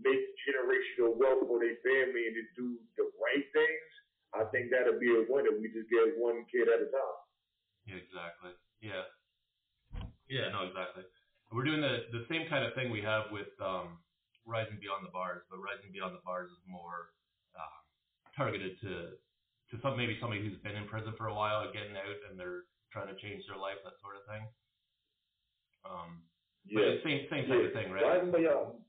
make 0.00 0.20
generational 0.48 1.16
wealth 1.16 1.44
for 1.44 1.60
their 1.60 1.76
family 1.84 2.32
and 2.32 2.36
to 2.36 2.44
do 2.56 2.66
the 2.96 3.06
right 3.20 3.46
things, 3.52 3.90
I 4.32 4.48
think 4.48 4.72
that'll 4.72 5.00
be 5.00 5.12
a 5.12 5.26
winner. 5.28 5.52
We 5.52 5.68
just 5.68 5.90
get 5.92 6.16
one 6.16 6.48
kid 6.48 6.70
at 6.72 6.80
a 6.80 6.88
time. 6.88 7.20
Exactly. 7.84 8.54
Yeah. 8.80 9.04
Yeah, 10.30 10.54
no, 10.54 10.70
exactly. 10.70 11.04
We're 11.50 11.66
doing 11.66 11.82
the 11.82 12.06
the 12.14 12.22
same 12.30 12.46
kind 12.46 12.62
of 12.62 12.70
thing 12.78 12.94
we 12.94 13.02
have 13.02 13.34
with 13.34 13.50
um, 13.58 13.98
Rising 14.46 14.78
Beyond 14.78 15.02
the 15.02 15.10
Bars, 15.10 15.42
but 15.50 15.58
Rising 15.58 15.90
Beyond 15.90 16.14
the 16.14 16.22
Bars 16.22 16.46
is 16.46 16.62
more 16.70 17.10
um, 17.58 17.82
targeted 18.38 18.78
to 18.86 19.18
to 19.74 19.74
some 19.82 19.98
maybe 19.98 20.14
somebody 20.22 20.46
who's 20.46 20.58
been 20.62 20.78
in 20.78 20.86
prison 20.86 21.10
for 21.18 21.26
a 21.26 21.34
while 21.34 21.66
getting 21.74 21.98
out 21.98 22.18
and 22.30 22.38
they're 22.38 22.69
trying 22.92 23.08
to 23.08 23.18
change 23.22 23.46
their 23.46 23.58
life, 23.58 23.78
that 23.84 23.94
sort 24.02 24.16
of 24.18 24.24
thing. 24.26 24.44
Um, 25.86 26.22
Yeah. 26.66 27.00
same 27.02 27.28
same 27.30 27.46
type 27.48 27.64
of 27.64 27.72
thing, 27.72 27.90
right? 27.90 28.04
Rising 28.04 28.30
Beyond. 28.32 28.84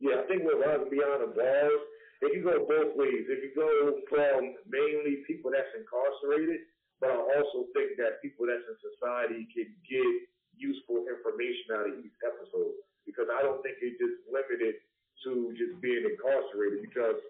Yeah, 0.00 0.20
I 0.20 0.26
think 0.26 0.42
with 0.44 0.58
Rising 0.64 0.88
Beyond 0.90 1.22
the 1.22 1.32
Bars, 1.36 1.80
it 2.22 2.32
can 2.32 2.42
go 2.42 2.64
both 2.64 2.96
ways. 2.96 3.28
It 3.28 3.40
can 3.40 3.54
go 3.54 4.00
from 4.08 4.56
mainly 4.66 5.24
people 5.28 5.52
that's 5.52 5.68
incarcerated, 5.76 6.64
but 7.00 7.12
I 7.12 7.20
also 7.36 7.68
think 7.76 7.96
that 8.00 8.20
people 8.20 8.46
that's 8.48 8.64
in 8.64 8.76
society 8.80 9.46
can 9.52 9.68
get 9.88 10.28
useful 10.56 11.06
information 11.08 11.72
out 11.76 11.88
of 11.88 12.00
each 12.04 12.16
episode 12.24 12.76
because 13.06 13.28
I 13.32 13.40
don't 13.42 13.62
think 13.62 13.78
it's 13.80 13.96
just 14.00 14.20
limited 14.28 14.80
to 15.24 15.52
just 15.56 15.80
being 15.80 16.04
incarcerated 16.04 16.80
because 16.84 17.20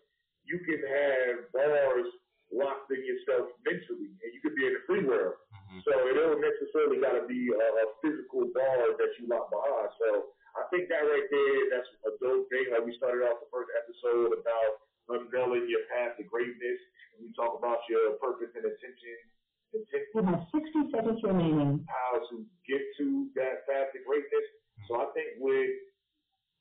you 0.47 0.59
can 0.63 0.79
have 0.83 1.51
bars 1.53 2.11
locked 2.51 2.91
in 2.91 3.03
yourself 3.07 3.51
mentally 3.63 4.11
and 4.23 4.29
you 4.35 4.41
could 4.43 4.55
be 4.59 4.67
in 4.67 4.75
the 4.75 4.83
free 4.87 5.05
world. 5.07 5.39
hmm 5.55 5.81
So 5.87 5.93
it 6.11 6.15
don't 6.19 6.43
necessarily 6.43 6.99
got 6.99 7.15
to 7.19 7.25
be 7.31 7.51
a, 7.55 7.67
a 7.83 7.87
physical 8.03 8.51
bar 8.55 8.95
that 8.99 9.11
you 9.19 9.31
lock 9.31 9.51
behind. 9.55 9.91
So 10.03 10.35
I 10.59 10.67
think 10.75 10.91
that 10.91 11.07
right 11.07 11.29
there, 11.31 11.59
that's 11.71 11.91
a 12.11 12.13
dope 12.19 12.51
thing. 12.51 12.75
Like 12.75 12.83
we 12.83 12.95
started 12.99 13.23
off 13.27 13.39
the 13.39 13.51
first 13.55 13.71
episode 13.79 14.35
about 14.35 14.73
unveiling 15.11 15.67
your 15.71 15.87
path 15.91 16.19
to 16.19 16.25
greatness. 16.27 16.79
We 17.23 17.31
talk 17.37 17.55
about 17.59 17.85
your 17.91 18.17
purpose 18.19 18.51
and 18.57 18.65
intention, 18.65 19.15
intent, 19.77 20.05
You 20.17 20.23
have 20.25 20.43
60 20.51 20.91
seconds 20.91 21.21
remaining. 21.23 21.85
how 21.87 22.19
to 22.33 22.35
get 22.67 22.81
to 22.99 23.29
that 23.37 23.69
path 23.69 23.93
to 23.95 24.01
greatness. 24.03 24.47
So 24.89 24.99
I 24.99 25.07
think 25.13 25.37
with 25.39 25.71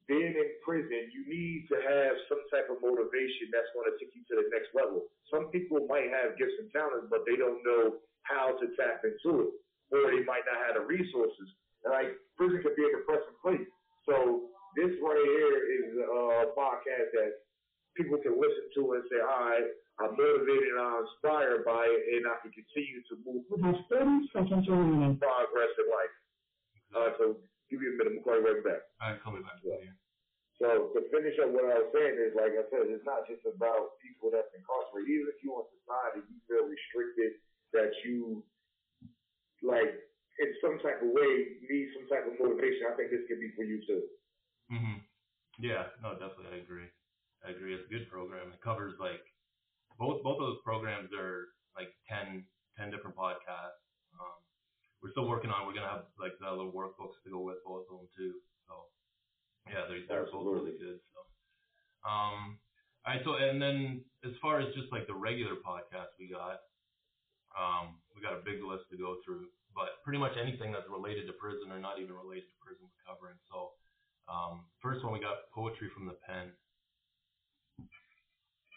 being 0.10 0.34
in 0.34 0.50
prison, 0.66 1.14
you 1.14 1.22
need 1.30 1.70
to 1.70 1.78
have 1.78 2.18
some 2.26 2.42
type 2.50 2.66
of 2.74 2.82
motivation 2.82 3.54
that's 3.54 3.70
going 3.78 3.86
to 3.88 3.96
take 4.02 4.10
you 4.18 4.26
to 4.34 4.36
the 4.42 4.48
next 4.50 4.74
level. 4.74 5.06
Some 5.30 5.54
people 5.54 5.86
might 5.86 6.10
have 6.10 6.34
gifts 6.42 6.58
and 6.58 6.68
talents, 6.74 7.08
but 7.14 7.24
they 7.30 7.38
don't 7.38 7.62
know 7.62 8.02
how 8.26 8.58
to 8.58 8.66
tap 8.74 9.06
into 9.06 9.46
it, 9.46 9.52
or 9.94 10.10
they 10.10 10.26
might 10.26 10.44
not 10.50 10.58
have 10.66 10.82
the 10.82 10.84
resources. 10.84 11.48
And 11.86 11.94
like 11.94 12.18
prison 12.36 12.60
can 12.66 12.74
be 12.74 12.84
a 12.90 12.92
depressing 12.98 13.38
place. 13.40 13.70
So 14.10 14.50
this 14.74 14.92
right 14.98 15.26
here 15.38 15.58
is 15.78 15.88
a 16.02 16.50
podcast 16.58 17.14
that 17.14 17.46
people 17.94 18.18
can 18.18 18.34
listen 18.34 18.66
to 18.82 18.98
and 18.98 19.06
say, 19.14 19.22
all 19.22 19.46
right, 19.46 19.70
I'm 20.02 20.16
motivated 20.18 20.74
and 20.74 20.82
I'm 20.82 21.06
inspired 21.06 21.62
by 21.68 21.86
it, 21.86 22.02
and 22.18 22.26
I 22.26 22.40
can 22.42 22.50
continue 22.56 23.04
to 23.12 23.14
move 23.22 23.44
You 23.46 23.62
have 23.62 23.84
30 23.94 24.32
seconds 24.34 24.66
remaining. 24.66 25.20
progress 25.22 25.74
in 25.78 25.88
life. 25.92 26.16
Uh, 26.90 27.10
so 27.20 27.26
give 27.70 27.80
me 27.80 27.94
a 27.94 27.96
minute, 27.96 28.20
I'm 28.20 28.24
calling 28.26 28.44
right 28.44 28.62
back. 28.66 28.82
All 29.00 29.14
right, 29.14 29.22
call 29.22 29.34
me 29.38 29.46
back. 29.46 29.62
Yeah. 29.64 29.94
So 30.60 30.92
to 30.92 31.00
finish 31.08 31.40
up 31.40 31.56
what 31.56 31.72
I 31.72 31.80
was 31.80 31.90
saying 31.96 32.20
is, 32.20 32.36
like 32.36 32.52
I 32.52 32.68
said, 32.68 32.92
it's 32.92 33.08
not 33.08 33.24
just 33.32 33.48
about 33.48 33.96
people 34.04 34.28
that's 34.28 34.52
incarcerated. 34.52 35.08
Even 35.08 35.32
if 35.32 35.40
you 35.40 35.56
in 35.56 35.66
society, 35.80 36.20
you 36.28 36.38
feel 36.52 36.68
restricted, 36.68 37.40
that 37.72 37.96
you 38.04 38.44
like 39.64 39.96
in 40.40 40.50
some 40.60 40.80
type 40.84 41.00
of 41.00 41.16
way 41.16 41.60
need 41.64 41.88
some 41.96 42.08
type 42.12 42.28
of 42.28 42.36
motivation. 42.40 42.92
I 42.92 42.96
think 43.00 43.12
this 43.12 43.24
could 43.32 43.40
be 43.40 43.56
for 43.56 43.64
you 43.64 43.80
too. 43.88 44.04
hmm 44.68 45.00
Yeah, 45.60 45.96
no, 46.04 46.20
definitely, 46.20 46.60
I 46.60 46.64
agree. 46.64 46.92
I 47.46 47.56
agree. 47.56 47.76
It's 47.76 47.88
a 47.88 47.94
good 47.94 48.12
program. 48.12 48.52
It 48.52 48.60
covers 48.60 49.00
like 49.00 49.24
both 49.96 50.24
both 50.24 50.40
of 50.40 50.46
those 50.48 50.64
programs 50.64 51.12
are 51.16 51.56
like 51.76 51.96
10, 52.12 52.44
10 52.76 52.92
different 52.92 53.16
podcasts. 53.16 53.80
We're 55.02 55.12
still 55.12 55.28
working 55.28 55.50
on. 55.50 55.64
We're 55.64 55.76
gonna 55.76 55.92
have 55.92 56.12
like 56.20 56.36
the 56.40 56.50
little 56.52 56.76
workbooks 56.76 57.16
to 57.24 57.32
go 57.32 57.40
with 57.40 57.64
both 57.64 57.88
of 57.88 58.04
them 58.04 58.08
too. 58.16 58.36
So 58.68 58.92
yeah, 59.72 59.88
they're 59.88 60.04
they're 60.08 60.28
both 60.28 60.48
really 60.48 60.76
good. 60.76 61.00
So, 61.16 61.20
um, 62.04 62.60
all 63.08 63.16
right. 63.16 63.24
So, 63.24 63.40
and 63.40 63.62
then 63.62 64.04
as 64.28 64.36
far 64.42 64.60
as 64.60 64.68
just 64.76 64.92
like 64.92 65.08
the 65.08 65.16
regular 65.16 65.56
podcast 65.64 66.12
we 66.20 66.28
got, 66.28 66.60
um, 67.56 68.04
we 68.12 68.20
got 68.20 68.36
a 68.36 68.44
big 68.44 68.60
list 68.60 68.92
to 68.92 68.98
go 69.00 69.24
through, 69.24 69.48
but 69.72 70.04
pretty 70.04 70.20
much 70.20 70.36
anything 70.36 70.76
that's 70.76 70.88
related 70.92 71.28
to 71.32 71.34
prison 71.40 71.72
or 71.72 71.80
not 71.80 72.00
even 72.04 72.12
related 72.12 72.52
to 72.52 72.58
prison 72.60 72.84
we're 72.84 73.06
covering. 73.08 73.40
So, 73.48 73.72
um, 74.28 74.68
first 74.84 75.00
one 75.04 75.16
we 75.16 75.24
got 75.24 75.48
poetry 75.56 75.88
from 75.96 76.12
the 76.12 76.20
pen. 76.28 76.52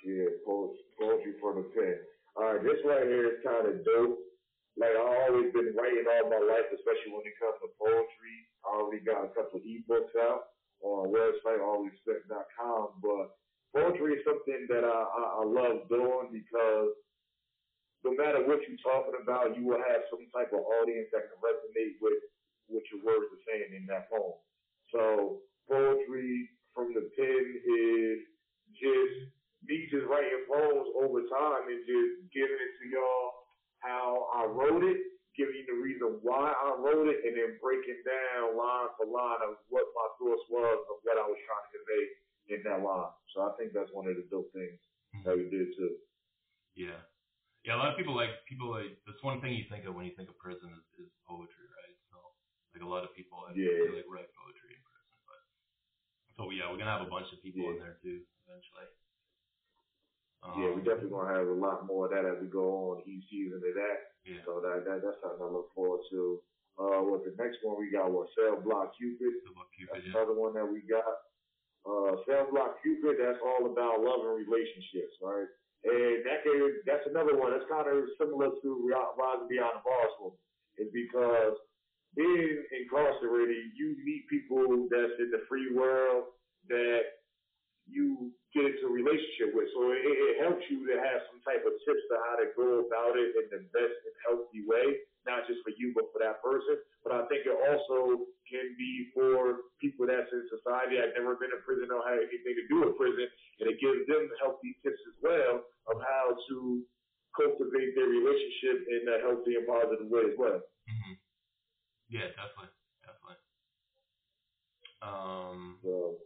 Yeah, 0.07 0.39
poetry, 0.47 0.87
poetry 0.99 1.35
from 1.43 1.63
the 1.63 1.69
pen. 1.75 1.99
All 2.35 2.47
right, 2.47 2.63
this 2.63 2.79
right 2.87 3.05
here 3.05 3.27
is 3.27 3.39
kind 3.45 3.67
of 3.69 3.85
dope. 3.85 4.19
Like 4.77 4.97
I 4.97 5.29
always 5.29 5.53
been 5.53 5.77
writing 5.77 6.09
all 6.09 6.33
my 6.33 6.41
life, 6.41 6.69
especially 6.73 7.13
when 7.13 7.29
it 7.29 7.37
comes 7.37 7.61
to 7.61 7.69
poetry. 7.77 8.37
I 8.65 8.81
already 8.81 9.05
got 9.05 9.29
a 9.29 9.35
couple 9.37 9.61
of 9.61 9.69
ebooks 9.69 10.17
out 10.17 10.57
on 10.81 11.07
our 11.07 11.11
website, 11.13 11.61
allrespect.com. 11.61 13.05
But 13.05 13.37
poetry 13.77 14.17
is 14.17 14.25
something 14.25 14.65
that 14.73 14.85
I, 14.85 14.99
I, 15.05 15.23
I 15.41 15.45
love 15.45 15.89
doing 15.93 16.33
because 16.33 16.97
no 18.03 18.17
matter 18.17 18.43
what 18.43 18.65
you're 18.67 18.81
talking 18.83 19.15
about, 19.21 19.55
you 19.55 19.63
will 19.69 19.83
have 19.83 20.09
some 20.11 20.27
type 20.35 20.51
of 20.57 20.65
audience 20.83 21.13
that 21.13 21.31
can 21.31 21.39
resonate 21.39 22.01
with 22.01 22.19
what 22.67 22.83
your 22.91 23.05
words 23.05 23.31
are 23.31 23.45
saying 23.47 23.77
in 23.77 23.87
that 23.87 24.11
poem. 24.11 24.41
So 24.91 25.45
poetry 25.69 26.51
from 26.75 26.97
the 26.97 27.13
pen 27.15 27.45
is 27.61 28.25
just 28.75 29.31
me 29.63 29.87
just 29.93 30.09
writing 30.11 30.49
poems 30.51 30.91
over 30.99 31.23
time 31.31 31.71
and 31.71 31.85
just 31.87 32.27
giving 32.35 32.59
it 32.59 32.73
to 32.83 32.85
y'all 32.91 33.42
how 33.83 34.31
I 34.31 34.47
wrote 34.47 34.87
it, 34.87 34.99
giving 35.35 35.59
you 35.59 35.67
the 35.67 35.79
reason 35.83 36.23
why 36.23 36.55
I 36.55 36.79
wrote 36.79 37.11
it, 37.11 37.27
and 37.27 37.35
then 37.35 37.59
breaking 37.59 38.01
down 38.07 38.55
line 38.55 38.89
for 38.95 39.11
line 39.11 39.43
of 39.43 39.59
what 39.69 39.85
my 39.93 40.09
thoughts 40.17 40.47
was 40.49 40.79
of 40.87 40.97
what 41.03 41.19
I 41.19 41.27
was 41.27 41.39
trying 41.43 41.67
to 41.67 41.73
convey 41.75 42.03
in 42.55 42.61
that 42.67 42.81
line. 42.81 43.13
So 43.35 43.43
I 43.43 43.51
think 43.59 43.75
that's 43.75 43.91
one 43.91 44.07
of 44.07 44.15
the 44.15 44.27
dope 44.31 44.51
things 44.55 44.79
hmm. 45.13 45.27
that 45.27 45.35
we 45.35 45.51
did 45.51 45.75
too. 45.75 45.99
Yeah. 46.79 47.03
Yeah, 47.63 47.79
a 47.79 47.79
lot 47.79 47.95
of 47.95 47.99
people 47.99 48.19
like 48.19 48.43
people 48.51 48.75
like 48.75 48.99
that's 49.07 49.23
one 49.23 49.39
thing 49.39 49.55
you 49.55 49.71
think 49.71 49.87
of 49.87 49.95
when 49.95 50.03
you 50.03 50.15
think 50.19 50.27
of 50.27 50.35
prison 50.35 50.67
is, 50.75 51.07
is 51.07 51.11
poetry, 51.23 51.67
right? 51.71 51.95
So 52.11 52.19
like 52.75 52.83
a 52.83 52.91
lot 52.91 53.07
of 53.07 53.15
people 53.15 53.39
I 53.47 53.55
Yeah. 53.55 53.87
feel 53.87 54.03
like 54.03 54.11
write 54.11 54.31
poetry 54.35 54.75
in 54.75 54.83
prison, 54.83 55.15
but 55.31 55.43
so 56.35 56.51
yeah, 56.51 56.67
we're 56.67 56.83
gonna 56.83 56.91
have 56.91 57.07
a 57.07 57.11
bunch 57.11 57.31
of 57.31 57.39
people 57.39 57.71
in 57.71 57.79
there 57.79 58.03
too 58.03 58.27
eventually. 58.43 58.91
Yeah, 60.59 60.75
we 60.75 60.83
Um, 60.83 60.85
definitely 60.85 61.11
gonna 61.11 61.39
have 61.39 61.47
a 61.47 61.53
lot 61.55 61.87
more 61.87 62.07
of 62.07 62.13
that 62.13 62.27
as 62.27 62.41
we 62.43 62.49
go 62.49 62.93
on 62.93 63.03
each 63.07 63.25
season 63.31 63.63
of 63.63 63.75
that. 63.75 63.99
Yeah. 64.27 64.43
So 64.45 64.61
that, 64.61 64.85
that 64.85 65.03
that's 65.03 65.21
something 65.23 65.43
I 65.43 65.51
look 65.51 65.71
forward 65.75 66.03
to. 66.11 66.43
Uh, 66.79 67.01
what 67.05 67.23
the 67.23 67.35
next 67.39 67.59
one 67.63 67.79
we 67.79 67.91
got 67.93 68.11
was 68.11 68.29
Cell 68.35 68.59
Block 68.59 68.97
Cupid. 68.97 69.45
That's 69.93 70.07
another 70.09 70.35
one 70.35 70.55
that 70.55 70.67
we 70.67 70.81
got. 70.83 71.05
Uh, 71.85 72.17
Cell 72.27 72.49
Block 72.51 72.81
Cupid. 72.83 73.21
That's 73.21 73.39
all 73.45 73.71
about 73.71 74.01
love 74.01 74.25
and 74.25 74.35
relationships, 74.35 75.15
right? 75.21 75.47
And 75.85 76.23
that 76.25 76.47
can, 76.47 76.81
that's 76.87 77.07
another 77.11 77.35
one 77.37 77.51
that's 77.51 77.67
kind 77.67 77.91
of 77.91 78.07
similar 78.17 78.55
to 78.55 78.69
Ri- 78.87 79.15
Rising 79.19 79.51
Beyond 79.51 79.79
the 79.79 79.83
Bars 79.83 80.15
me. 80.23 80.31
Is 80.79 80.89
because 80.95 81.59
being 82.17 82.63
incarcerated, 82.73 83.77
you 83.77 83.97
meet 84.07 84.25
people 84.31 84.89
that's 84.89 85.19
in 85.21 85.31
the 85.31 85.45
free 85.49 85.75
world 85.75 86.33
that 86.69 87.03
you 87.87 88.33
get 88.55 88.65
into 88.69 88.87
a 88.89 88.93
relationship 88.93 89.53
with. 89.57 89.69
So 89.75 89.93
it, 89.93 90.05
it 90.05 90.37
helps 90.45 90.65
you 90.71 90.85
to 90.89 90.97
have 91.01 91.21
some 91.33 91.41
type 91.45 91.65
of 91.67 91.75
tips 91.85 92.05
to 92.13 92.17
how 92.25 92.35
to 92.41 92.47
go 92.57 92.85
about 92.87 93.17
it 93.19 93.35
in 93.37 93.47
the 93.53 93.61
best 93.73 93.97
and 94.07 94.17
healthy 94.29 94.63
way, 94.65 95.05
not 95.29 95.45
just 95.49 95.61
for 95.67 95.75
you, 95.77 95.93
but 95.97 96.09
for 96.13 96.21
that 96.25 96.41
person. 96.45 96.81
But 97.05 97.13
I 97.19 97.23
think 97.29 97.45
it 97.49 97.57
also 97.57 98.29
can 98.49 98.67
be 98.79 99.11
for 99.17 99.69
people 99.83 100.07
that's 100.09 100.31
in 100.33 100.45
society 100.53 101.01
that 101.01 101.17
never 101.19 101.37
been 101.37 101.53
in 101.53 101.63
prison 101.67 101.91
or 101.93 102.05
had 102.07 102.21
anything 102.23 102.55
to 102.57 102.67
do 102.71 102.77
with 102.87 102.97
prison, 103.01 103.27
and 103.61 103.67
it 103.73 103.79
gives 103.83 104.05
them 104.09 104.29
healthy 104.41 104.77
tips 104.85 105.01
as 105.13 105.17
well 105.25 105.65
of 105.91 105.97
how 106.01 106.37
to 106.37 106.57
cultivate 107.37 107.95
their 107.97 108.09
relationship 108.09 108.85
in 108.89 109.03
a 109.09 109.19
healthy 109.25 109.57
and 109.57 109.67
positive 109.67 110.09
way 110.09 110.25
as 110.33 110.37
well. 110.39 110.61
hmm 110.89 111.15
Yeah, 112.11 112.29
definitely, 112.37 112.75
definitely. 113.05 113.41
Um, 115.03 115.79
So 115.83 116.19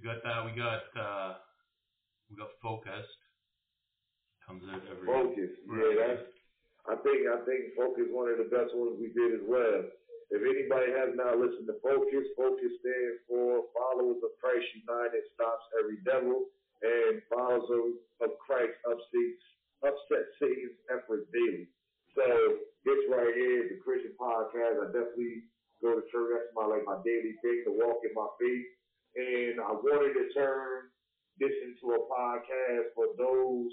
we 0.00 0.08
got 0.08 0.24
that. 0.24 0.40
We 0.48 0.56
got 0.56 0.88
uh, 0.96 1.30
we 2.32 2.40
got 2.40 2.56
focused. 2.64 3.20
Comes 4.48 4.64
out 4.72 4.80
every 4.88 5.04
Focus, 5.04 5.52
yeah, 5.68 5.92
that's. 6.00 6.24
I 6.88 6.96
think 7.04 7.28
I 7.28 7.44
think 7.44 7.76
Focus 7.76 8.08
one 8.08 8.32
of 8.32 8.40
the 8.40 8.48
best 8.48 8.72
ones 8.72 8.96
we 8.96 9.12
did 9.12 9.36
as 9.36 9.44
well. 9.44 9.84
If 10.32 10.40
anybody 10.40 10.96
has 10.96 11.12
not 11.12 11.36
listened 11.36 11.68
to 11.68 11.76
Focus, 11.84 12.24
Focus 12.32 12.72
stands 12.80 13.20
for 13.28 13.68
Followers 13.76 14.24
of 14.24 14.32
Christ 14.40 14.64
United 14.72 15.20
Stops 15.36 15.68
Every 15.76 16.00
Devil, 16.08 16.48
and 16.80 17.20
Followers 17.28 18.00
of 18.24 18.30
Christ 18.40 18.72
upsets 18.88 19.44
upset 19.84 20.24
Satan's 20.40 20.80
efforts 20.88 21.28
daily. 21.28 21.68
So 22.16 22.24
this 22.88 23.00
right 23.12 23.36
here 23.36 23.68
is 23.68 23.76
a 23.76 23.78
Christian 23.84 24.16
podcast. 24.16 24.80
I 24.80 24.88
definitely 24.96 25.44
go 25.84 26.00
to 26.00 26.04
church. 26.08 26.32
That's 26.32 26.56
my 26.56 26.64
like 26.64 26.88
my 26.88 26.96
daily 27.04 27.36
thing 27.44 27.68
to 27.68 27.72
walk 27.76 28.00
in 28.08 28.16
my 28.16 28.28
faith, 28.40 28.79
and 29.16 29.58
I 29.58 29.72
wanted 29.74 30.14
to 30.14 30.26
turn 30.32 30.90
this 31.38 31.54
into 31.66 31.96
a 31.96 32.00
podcast 32.06 32.94
for 32.94 33.10
those 33.16 33.72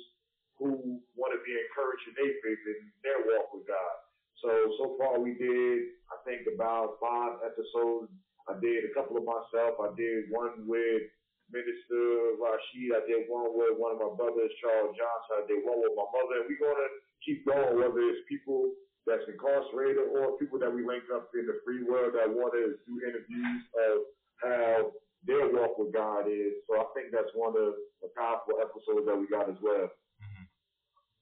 who 0.58 0.98
want 1.13 1.32
to 1.36 1.41
be 1.46 1.53
encouraged 1.53 2.06
in 2.10 2.15
their 2.17 2.34
faith 2.41 2.63
and 2.65 2.82
their 3.06 3.22
walk 3.29 3.53
with 3.53 3.67
God. 3.70 3.96
So, 4.41 4.50
so 4.82 4.86
far 4.98 5.22
we 5.22 5.38
did, 5.38 5.98
I 6.10 6.17
think 6.25 6.50
about 6.50 6.98
five 7.01 7.41
episodes. 7.46 8.10
I 8.50 8.58
did 8.62 8.86
a 8.88 8.94
couple 8.96 9.17
of 9.17 9.25
myself. 9.25 9.77
I 9.82 9.94
did 9.98 10.29
one 10.34 10.65
with 10.65 11.06
Minister 11.51 12.38
Rashid. 12.41 12.96
I 12.96 13.03
did 13.06 13.29
one 13.29 13.53
with 13.53 13.77
one 13.77 13.98
of 13.98 14.01
my 14.01 14.12
brothers, 14.15 14.53
Charles 14.62 14.96
Johnson. 14.96 15.41
I 15.41 15.46
did 15.46 15.62
one 15.62 15.84
with 15.84 15.94
my 15.94 16.08
mother. 16.10 16.41
And 16.41 16.48
we're 16.50 16.63
going 16.63 16.79
to 16.79 16.91
keep 17.25 17.46
going, 17.46 17.77
whether 17.77 18.01
it's 18.10 18.24
people 18.29 18.74
that's 19.06 19.25
incarcerated 19.27 20.10
or 20.15 20.38
people 20.38 20.60
that 20.60 20.72
we 20.72 20.86
link 20.86 21.08
up 21.13 21.32
in 21.34 21.48
the 21.48 21.60
free 21.63 21.84
world 21.84 22.15
that 22.15 22.29
want 22.29 22.53
to 22.56 22.77
do 22.88 22.94
interviews 23.03 23.62
of 23.74 23.96
how 24.44 24.91
their 25.28 25.52
walk 25.52 25.76
with 25.78 25.92
God 25.94 26.26
is. 26.32 26.64
So 26.66 26.80
I 26.80 26.88
think 26.96 27.12
that's 27.12 27.30
one 27.36 27.54
of 27.60 27.76
the 28.02 28.10
powerful 28.16 28.58
episodes 28.64 29.06
that 29.06 29.18
we 29.20 29.28
got 29.28 29.52
as 29.52 29.60
well. 29.62 29.92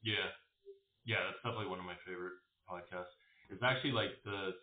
Yeah, 0.05 0.29
yeah, 1.01 1.25
that's 1.25 1.41
definitely 1.41 1.73
one 1.73 1.81
of 1.81 1.89
my 1.89 1.97
favorite 2.05 2.37
podcasts. 2.69 3.09
It's 3.49 3.65
actually 3.65 3.91
like 3.97 4.13
the 4.21 4.53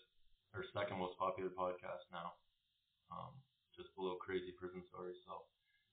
our 0.55 0.63
second 0.71 1.03
most 1.03 1.19
popular 1.19 1.51
podcast 1.51 2.07
now, 2.15 2.39
um, 3.11 3.35
just 3.75 3.91
below 3.99 4.15
Crazy 4.23 4.55
Prison 4.55 4.87
Stories. 4.87 5.19
So 5.27 5.43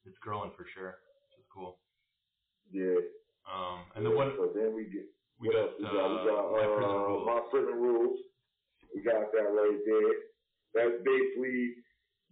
it's 0.06 0.20
growing 0.22 0.54
for 0.54 0.70
sure, 0.70 1.02
which 1.26 1.42
is 1.42 1.48
cool. 1.50 1.82
Yeah. 2.70 3.02
Um, 3.50 3.90
and 3.98 4.06
the 4.06 4.14
one 4.14 4.38
So 4.38 4.54
then 4.54 4.76
we 4.78 4.86
get. 4.86 5.10
we 5.42 5.50
got, 5.50 5.74
we 5.82 5.90
got? 5.90 5.98
uh, 5.98 6.10
we 6.14 6.20
got 6.30 6.44
My 6.54 6.66
Prison 6.70 6.94
uh, 6.94 7.06
Rules. 7.10 7.26
my 7.26 7.40
prison 7.50 7.76
rules. 7.82 8.18
We 8.94 9.02
got 9.02 9.32
that 9.34 9.50
right 9.50 9.80
there. 9.82 10.14
That's 10.78 10.98
basically 11.02 11.82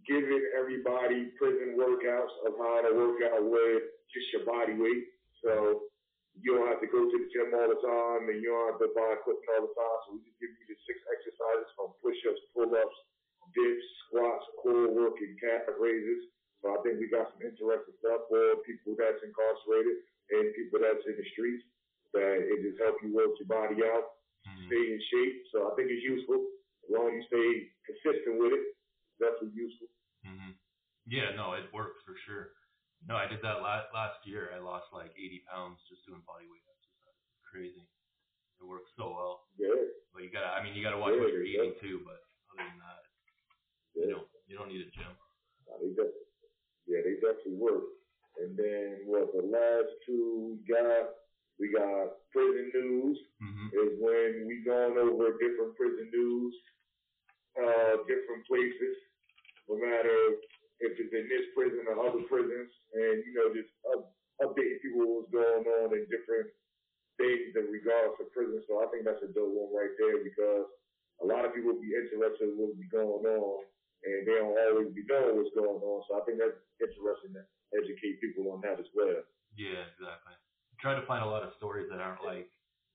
giving 0.06 0.44
everybody 0.54 1.32
prison 1.36 1.74
workouts 1.74 2.34
of 2.46 2.54
how 2.58 2.86
to 2.86 2.90
work 2.94 3.18
out 3.26 3.42
with 3.42 3.82
just 4.12 4.28
your 4.32 4.44
body 4.46 4.76
weight. 4.76 5.10
So 5.42 5.88
you 6.38 6.54
don't 6.54 6.70
have 6.70 6.82
to 6.82 6.90
go 6.90 7.06
to 7.06 7.16
the 7.18 7.28
gym 7.34 7.50
all 7.54 7.66
the 7.66 7.80
time 7.82 8.30
and 8.30 8.38
you 8.38 8.54
don't 8.54 8.70
have 8.74 8.82
to 8.82 8.90
buy 8.94 9.18
equipment 9.18 9.50
all 9.58 9.66
the 9.66 9.74
time. 9.74 9.98
So 10.06 10.08
we 10.14 10.22
just 10.22 10.38
give 10.38 10.52
you 10.54 10.66
the 10.70 10.78
six 10.86 10.96
exercises 11.10 11.68
from 11.74 11.94
push-ups, 11.98 12.42
pull-ups, 12.54 12.98
dips, 13.54 13.86
squats, 14.06 14.46
core 14.62 14.90
work, 14.92 15.18
and 15.18 15.34
calf 15.40 15.66
raises. 15.78 16.30
So 16.62 16.74
I 16.74 16.78
think 16.82 16.98
we 16.98 17.06
got 17.10 17.30
some 17.34 17.42
interesting 17.42 17.96
stuff 18.02 18.26
for 18.26 18.58
people 18.66 18.98
that's 18.98 19.22
incarcerated 19.22 20.02
and 20.34 20.54
people 20.58 20.82
that's 20.82 21.04
in 21.06 21.14
the 21.14 21.26
streets 21.34 21.62
that 22.14 22.40
it 22.40 22.58
just 22.64 22.80
help 22.82 22.98
you 23.04 23.14
work 23.14 23.36
your 23.38 23.50
body 23.50 23.84
out, 23.84 24.18
mm-hmm. 24.42 24.66
stay 24.66 24.84
in 24.96 25.00
shape. 25.10 25.36
So 25.54 25.70
I 25.70 25.76
think 25.76 25.92
it's 25.92 26.02
useful 26.02 26.40
as 26.40 26.88
long 26.90 27.14
as 27.14 27.20
you 27.20 27.24
stay 27.30 27.50
consistent 27.86 28.40
with 28.40 28.52
it. 28.58 28.64
Definitely 29.18 29.54
useful. 29.58 29.88
hmm 30.24 30.54
Yeah, 31.06 31.34
no, 31.34 31.54
it 31.54 31.70
works 31.74 31.98
for 32.06 32.14
sure. 32.26 32.54
No, 33.06 33.14
I 33.14 33.26
did 33.30 33.42
that 33.42 33.62
last 33.62 33.90
last 33.94 34.18
year. 34.26 34.50
I 34.54 34.58
lost 34.58 34.90
like 34.90 35.14
80 35.14 35.42
pounds 35.46 35.78
just 35.86 36.02
doing 36.06 36.22
body 36.26 36.46
weight 36.50 36.66
exercise. 36.66 37.18
It's 37.34 37.46
crazy. 37.46 37.86
It 38.58 38.66
works 38.66 38.90
so 38.98 39.14
well. 39.14 39.46
Yeah. 39.58 39.74
But 40.14 40.26
you 40.26 40.30
gotta, 40.34 40.50
I 40.50 40.62
mean, 40.62 40.74
you 40.74 40.82
gotta 40.82 40.98
watch 40.98 41.14
Yeah, 41.14 41.22
what 41.22 41.32
you're 41.32 41.46
yeah. 41.46 41.62
eating 41.70 41.78
too. 41.78 42.02
But 42.02 42.22
other 42.54 42.66
than 42.66 42.80
that, 42.82 43.02
you 43.94 44.10
don't, 44.10 44.28
you 44.50 44.54
don't 44.58 44.70
need 44.70 44.82
a 44.82 44.90
gym. 44.90 45.14
Nah, 45.66 45.78
they 45.78 45.90
definitely, 45.94 46.26
yeah, 46.90 47.00
they 47.06 47.14
definitely 47.22 47.58
work. 47.58 47.86
And 48.42 48.54
then 48.58 49.06
what 49.06 49.30
the 49.34 49.42
last 49.46 49.90
two 50.06 50.58
we 50.58 50.62
got, 50.66 51.22
we 51.58 51.70
got 51.70 52.18
prison 52.34 52.70
news 52.74 53.18
hmm 53.38 53.70
is 53.74 53.98
when 54.02 54.46
we 54.46 54.62
going 54.66 54.98
over 54.98 55.38
different 55.38 55.74
prison 55.78 56.10
news, 56.10 56.54
uh, 57.58 58.02
different 58.10 58.42
places, 58.46 58.96
no 59.68 59.76
matter 59.76 60.16
if 60.80 60.96
it's 60.96 61.12
in 61.12 61.26
this 61.28 61.46
prison 61.52 61.84
or 61.86 62.00
other 62.00 62.24
prisons, 62.26 62.72
and 62.96 63.16
you 63.22 63.32
know 63.36 63.52
just 63.52 63.70
up, 63.92 64.12
updating 64.40 64.80
people 64.80 65.04
what's 65.04 65.30
going 65.30 65.66
on 65.84 65.92
in 65.92 66.08
different 66.08 66.48
things 67.18 67.52
in 67.54 67.66
regards 67.68 68.16
to 68.18 68.30
prison. 68.32 68.62
So 68.66 68.80
I 68.80 68.86
think 68.90 69.04
that's 69.04 69.22
a 69.22 69.30
dope 69.34 69.52
one 69.52 69.74
right 69.74 69.92
there 69.98 70.22
because 70.22 70.70
a 71.20 71.26
lot 71.26 71.44
of 71.44 71.52
people 71.52 71.74
be 71.76 71.92
interested 71.92 72.54
in 72.54 72.56
what's 72.56 72.78
going 72.94 73.26
on, 73.26 73.58
and 74.06 74.22
they 74.22 74.38
don't 74.38 74.54
always 74.54 74.94
be 74.94 75.02
knowing 75.04 75.36
what's 75.36 75.54
going 75.54 75.82
on. 75.82 75.98
So 76.06 76.16
I 76.16 76.22
think 76.24 76.38
that's 76.38 76.58
interesting 76.78 77.34
to 77.34 77.42
educate 77.74 78.22
people 78.22 78.54
on 78.54 78.62
that 78.62 78.78
as 78.78 78.88
well. 78.94 79.20
Yeah, 79.58 79.82
exactly. 79.90 80.38
Try 80.78 80.94
to 80.94 81.02
find 81.10 81.26
a 81.26 81.30
lot 81.30 81.42
of 81.42 81.58
stories 81.58 81.90
that 81.90 81.98
aren't 81.98 82.22
like 82.22 82.46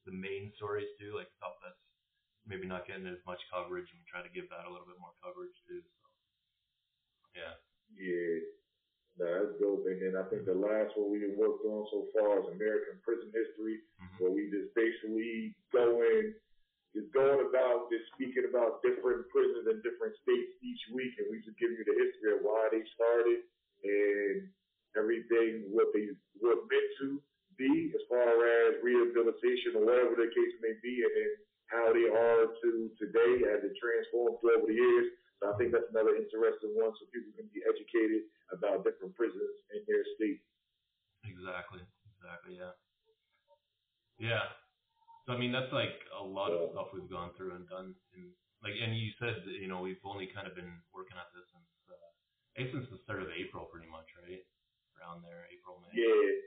the 0.07 0.15
main 0.15 0.55
stories 0.55 0.87
too, 0.95 1.11
like 1.11 1.27
stuff 1.35 1.59
that's 1.59 1.83
maybe 2.47 2.63
not 2.67 2.87
getting 2.87 3.07
as 3.07 3.19
much 3.27 3.43
coverage, 3.51 3.87
and 3.91 3.99
we 3.99 4.07
try 4.07 4.23
to 4.23 4.31
give 4.31 4.47
that 4.51 4.63
a 4.67 4.71
little 4.71 4.87
bit 4.87 4.99
more 4.99 5.11
coverage 5.19 5.55
too. 5.67 5.83
So, 5.99 6.02
yeah. 7.35 7.53
Yeah. 7.93 8.39
No, 9.19 9.25
that's 9.29 9.59
dope. 9.61 9.85
And 9.85 10.01
then 10.01 10.17
I 10.17 10.25
think 10.29 10.45
the 10.49 10.57
last 10.57 10.97
one 10.97 11.13
we 11.13 11.21
worked 11.37 11.61
on 11.69 11.85
so 11.93 12.09
far 12.17 12.41
is 12.41 12.49
American 12.49 12.97
prison 13.05 13.29
history, 13.29 13.81
Mhm. 14.01 14.19
where 14.19 14.31
we 14.33 14.49
just 14.49 14.73
basically 14.73 15.53
go 15.71 16.01
in, 16.01 16.33
just 16.95 17.11
going 17.13 17.45
about, 17.45 17.91
just 17.91 18.05
speaking 18.13 18.45
about 18.45 18.81
different 18.81 19.29
prisons 19.29 19.67
in 19.67 19.81
different 19.81 20.15
states 20.17 20.57
each 20.61 20.81
week, 20.89 21.13
and 21.19 21.29
we 21.29 21.41
just 21.41 21.57
give 21.57 21.71
you 21.71 21.83
the 21.83 21.93
history 21.93 22.33
of 22.33 22.41
why 22.41 22.69
they 22.69 22.83
started 22.97 23.43
and 23.83 24.49
everything, 24.95 25.69
what 25.69 25.93
they 25.93 26.09
were 26.41 26.65
meant 26.65 26.91
to 26.99 27.21
be 27.57 27.93
as 27.93 28.01
far 28.09 28.45
as 28.47 28.81
rehabilitation 28.81 29.75
or 29.75 29.85
whatever 29.85 30.15
the 30.15 30.29
case 30.33 30.53
may 30.61 30.73
be, 30.81 31.03
and 31.03 31.13
then 31.15 31.31
how 31.67 31.93
they 31.93 32.09
are 32.09 32.47
to 32.61 32.89
today 32.97 33.45
as 33.45 33.63
it 33.63 33.75
transformed 33.77 34.37
over 34.43 34.65
the 34.65 34.73
years. 34.73 35.13
So 35.43 35.51
I 35.51 35.59
think 35.59 35.75
that's 35.75 35.91
another 35.91 36.15
interesting 36.15 36.71
one, 36.79 36.95
so 36.95 37.03
people 37.11 37.35
can 37.35 37.51
be 37.51 37.59
educated 37.67 38.31
about 38.55 38.87
different 38.87 39.11
prisons 39.11 39.59
in 39.75 39.83
their 39.91 40.07
state. 40.15 40.39
Exactly. 41.27 41.83
Exactly. 42.15 42.63
Yeah. 42.63 42.71
Yeah. 44.23 44.47
So 45.27 45.35
I 45.35 45.37
mean, 45.37 45.51
that's 45.51 45.75
like 45.75 45.99
a 46.15 46.23
lot 46.23 46.55
of 46.55 46.71
stuff 46.71 46.95
we've 46.95 47.11
gone 47.11 47.35
through 47.35 47.59
and 47.59 47.67
done. 47.67 47.91
And 48.15 48.31
like, 48.63 48.79
and 48.79 48.95
you 48.95 49.11
said, 49.19 49.43
that, 49.43 49.59
you 49.59 49.67
know, 49.67 49.83
we've 49.83 49.99
only 50.07 50.31
kind 50.31 50.47
of 50.47 50.55
been 50.55 50.79
working 50.95 51.19
at 51.19 51.27
this 51.35 51.43
since, 51.51 51.71
uh, 51.91 52.07
since 52.55 52.87
the 52.87 53.03
start 53.03 53.19
of 53.19 53.27
April, 53.35 53.67
pretty 53.67 53.91
much, 53.91 54.07
right? 54.23 54.39
Around 54.95 55.27
there, 55.27 55.43
April, 55.51 55.83
May. 55.83 56.07
Yeah. 56.07 56.39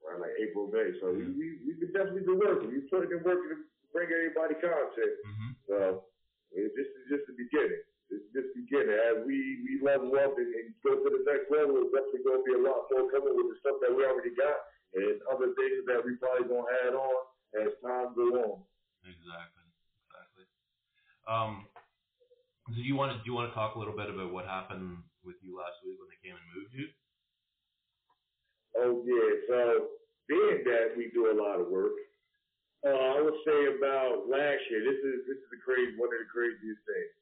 Around 0.00 0.24
like 0.24 0.32
April, 0.40 0.72
May. 0.72 0.96
So 0.96 1.12
we, 1.12 1.28
we, 1.28 1.60
we've 1.60 1.92
definitely 1.92 2.24
been 2.24 2.40
working. 2.40 2.72
We've 2.72 2.88
put 2.88 3.04
in 3.12 3.20
working 3.20 3.52
to 3.52 3.60
bring 3.92 4.08
everybody 4.08 4.56
content. 4.56 5.12
Mm-hmm. 5.28 5.50
So 5.68 6.08
it- 6.56 6.74
this 6.74 6.88
is 6.88 7.04
just 7.12 7.24
the 7.28 7.36
beginning. 7.36 7.82
This 8.08 8.22
is 8.22 8.30
just 8.32 8.48
the 8.54 8.62
beginning. 8.64 8.96
As 9.12 9.16
we, 9.26 9.36
we 9.66 9.72
level 9.82 10.14
up 10.18 10.34
and, 10.38 10.46
and 10.46 10.70
go 10.82 10.94
to 10.96 11.08
the 11.10 11.22
next 11.26 11.50
level, 11.50 11.74
there's 11.76 11.90
definitely 11.92 12.22
going 12.24 12.40
to 12.42 12.46
be 12.46 12.54
a 12.56 12.62
lot 12.62 12.86
more 12.90 13.10
coming 13.10 13.34
with 13.34 13.48
the 13.50 13.58
stuff 13.60 13.76
that 13.82 13.90
we 13.90 14.06
already 14.06 14.30
got 14.34 14.56
and 14.94 15.18
other 15.28 15.50
things 15.58 15.82
that 15.90 16.00
we 16.06 16.14
probably 16.16 16.46
going 16.48 16.64
to 16.64 16.74
add 16.86 16.94
on 16.94 17.16
as 17.60 17.74
time 17.82 18.14
goes 18.14 18.34
on. 18.38 18.62
Exactly. 19.04 19.66
Exactly. 20.06 20.46
Um, 21.26 21.66
do 22.74 22.80
you 22.82 22.94
want 22.94 23.10
to 23.14 23.18
do 23.22 23.26
you 23.30 23.34
want 23.34 23.50
to 23.50 23.54
talk 23.54 23.74
a 23.74 23.78
little 23.78 23.94
bit 23.94 24.10
about 24.10 24.30
what 24.32 24.46
happened 24.46 25.02
with 25.22 25.36
you 25.42 25.54
last 25.58 25.78
week 25.86 25.98
when 25.98 26.06
they 26.10 26.18
came 26.22 26.34
and 26.38 26.46
moved 26.54 26.74
you? 26.74 26.86
Oh 28.78 29.02
yeah, 29.06 29.30
so 29.48 29.58
being 30.28 30.62
that 30.66 30.94
we 30.96 31.10
do 31.14 31.30
a 31.30 31.36
lot 31.36 31.60
of 31.60 31.68
work, 31.68 31.94
uh, 32.86 33.18
I 33.18 33.18
would 33.18 33.38
say 33.42 33.58
about 33.74 34.30
last 34.30 34.62
year. 34.70 34.86
This 34.86 35.02
is 35.02 35.26
this 35.26 35.38
is 35.42 35.48
the 35.50 35.60
crazy 35.60 35.98
one 35.98 36.14
of 36.14 36.22
the 36.22 36.30
craziest 36.30 36.82
things. 36.86 37.14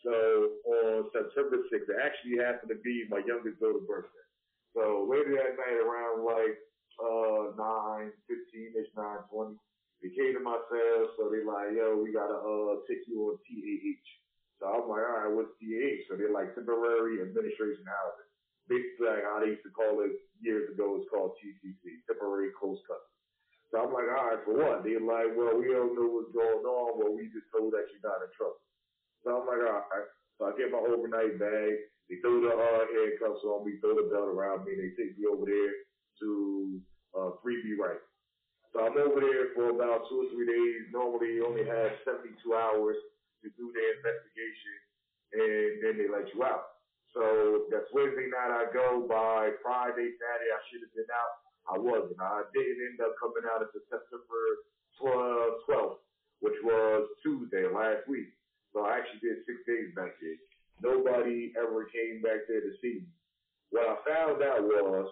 So 0.00 0.16
on 0.64 1.12
September 1.12 1.60
6th, 1.68 1.92
it 1.92 2.00
actually 2.00 2.40
happened 2.40 2.72
to 2.72 2.80
be 2.80 3.04
my 3.12 3.20
youngest 3.28 3.60
daughter's 3.60 3.84
birthday. 3.84 4.24
So 4.72 5.04
later 5.04 5.36
that 5.36 5.60
night, 5.60 5.76
around 5.84 6.24
like 6.24 6.56
uh 6.96 7.52
nine 7.54 8.16
fifteen 8.24 8.72
ish, 8.74 8.88
nine 8.96 9.20
twenty, 9.28 9.60
they 10.00 10.08
came 10.16 10.32
to 10.34 10.42
my 10.42 10.56
cell. 10.72 11.12
So 11.20 11.28
they 11.28 11.44
like, 11.44 11.76
yo, 11.76 12.00
we 12.00 12.16
gotta 12.16 12.40
uh 12.40 12.80
take 12.88 13.04
you 13.04 13.28
on 13.28 13.36
TAH. 13.44 14.08
So 14.56 14.64
I'm 14.72 14.88
like, 14.88 15.04
all 15.04 15.20
right, 15.20 15.32
what's 15.36 15.52
TAH? 15.60 16.08
So 16.08 16.16
they're 16.16 16.32
like 16.32 16.56
temporary 16.56 17.20
administration 17.20 17.84
housing 17.84 18.30
basically 18.70 19.10
like 19.10 19.26
how 19.26 19.42
they 19.42 19.58
used 19.58 19.66
to 19.66 19.74
call 19.74 19.98
it 20.06 20.14
years 20.38 20.70
ago, 20.70 20.94
it's 20.94 21.10
called 21.10 21.34
TCC, 21.42 22.06
temporary 22.06 22.54
close 22.54 22.78
custody. 22.86 23.18
So 23.74 23.82
I'm 23.82 23.90
like, 23.90 24.06
all 24.06 24.30
right, 24.30 24.39
for 24.50 24.58
what? 24.58 24.82
They're 24.82 24.98
like, 24.98 25.30
well, 25.38 25.54
we 25.54 25.70
don't 25.70 25.94
know 25.94 26.10
what's 26.10 26.34
going 26.34 26.66
on, 26.66 26.98
but 26.98 27.14
we 27.14 27.30
just 27.30 27.46
told 27.54 27.70
that 27.70 27.86
you're 27.94 28.02
not 28.02 28.26
in 28.26 28.30
trouble. 28.34 28.58
So 29.22 29.38
I'm 29.38 29.46
like, 29.46 29.62
all 29.62 29.86
right. 29.86 30.10
So 30.38 30.50
I 30.50 30.58
get 30.58 30.74
my 30.74 30.82
overnight 30.82 31.38
bag. 31.38 31.86
They 32.10 32.18
throw 32.18 32.42
the 32.42 32.50
uh, 32.50 32.90
handcuffs 32.90 33.46
on 33.46 33.62
me, 33.62 33.78
throw 33.78 33.94
the 33.94 34.10
belt 34.10 34.26
around 34.26 34.66
me, 34.66 34.74
and 34.74 34.82
they 34.82 34.90
take 34.98 35.14
me 35.14 35.30
over 35.30 35.46
there 35.46 35.72
to 36.26 36.80
uh, 37.14 37.30
3B 37.38 37.78
Right. 37.78 38.02
So 38.74 38.86
I'm 38.86 38.94
over 38.98 39.18
there 39.18 39.50
for 39.54 39.74
about 39.74 40.06
two 40.06 40.26
or 40.26 40.28
three 40.30 40.46
days. 40.46 40.94
Normally, 40.94 41.38
you 41.38 41.46
only 41.46 41.66
have 41.66 41.90
72 42.06 42.38
hours 42.54 42.94
to 43.42 43.50
do 43.58 43.66
their 43.74 43.98
investigation, 43.98 44.74
and 45.34 45.70
then 45.82 45.94
they 45.98 46.06
let 46.06 46.30
you 46.30 46.46
out. 46.46 46.78
So 47.10 47.66
that's 47.66 47.90
Wednesday 47.90 48.30
night 48.30 48.54
I 48.54 48.70
go. 48.70 49.02
By 49.10 49.58
Friday, 49.58 50.14
Saturday, 50.14 50.50
I 50.54 50.60
should 50.70 50.86
have 50.86 50.94
been 50.94 51.10
out. 51.10 51.34
I 51.70 51.78
wasn't. 51.78 52.18
I 52.18 52.42
didn't 52.54 52.82
end 52.82 52.98
up 52.98 53.14
coming 53.20 53.46
out 53.46 53.62
until 53.62 53.84
September 53.86 54.42
12th, 54.98 55.62
12th, 55.68 55.98
which 56.40 56.58
was 56.64 57.06
Tuesday 57.22 57.66
last 57.70 58.08
week. 58.08 58.32
So 58.72 58.86
I 58.86 58.98
actually 58.98 59.22
did 59.22 59.44
six 59.44 59.62
days 59.66 59.94
back 59.94 60.18
there. 60.22 60.38
Nobody 60.82 61.52
ever 61.58 61.86
came 61.90 62.22
back 62.22 62.48
there 62.48 62.62
to 62.62 62.72
see 62.80 63.04
me. 63.04 63.10
What 63.70 63.86
I 63.86 63.96
found 64.02 64.42
out 64.42 64.62
was 64.66 65.10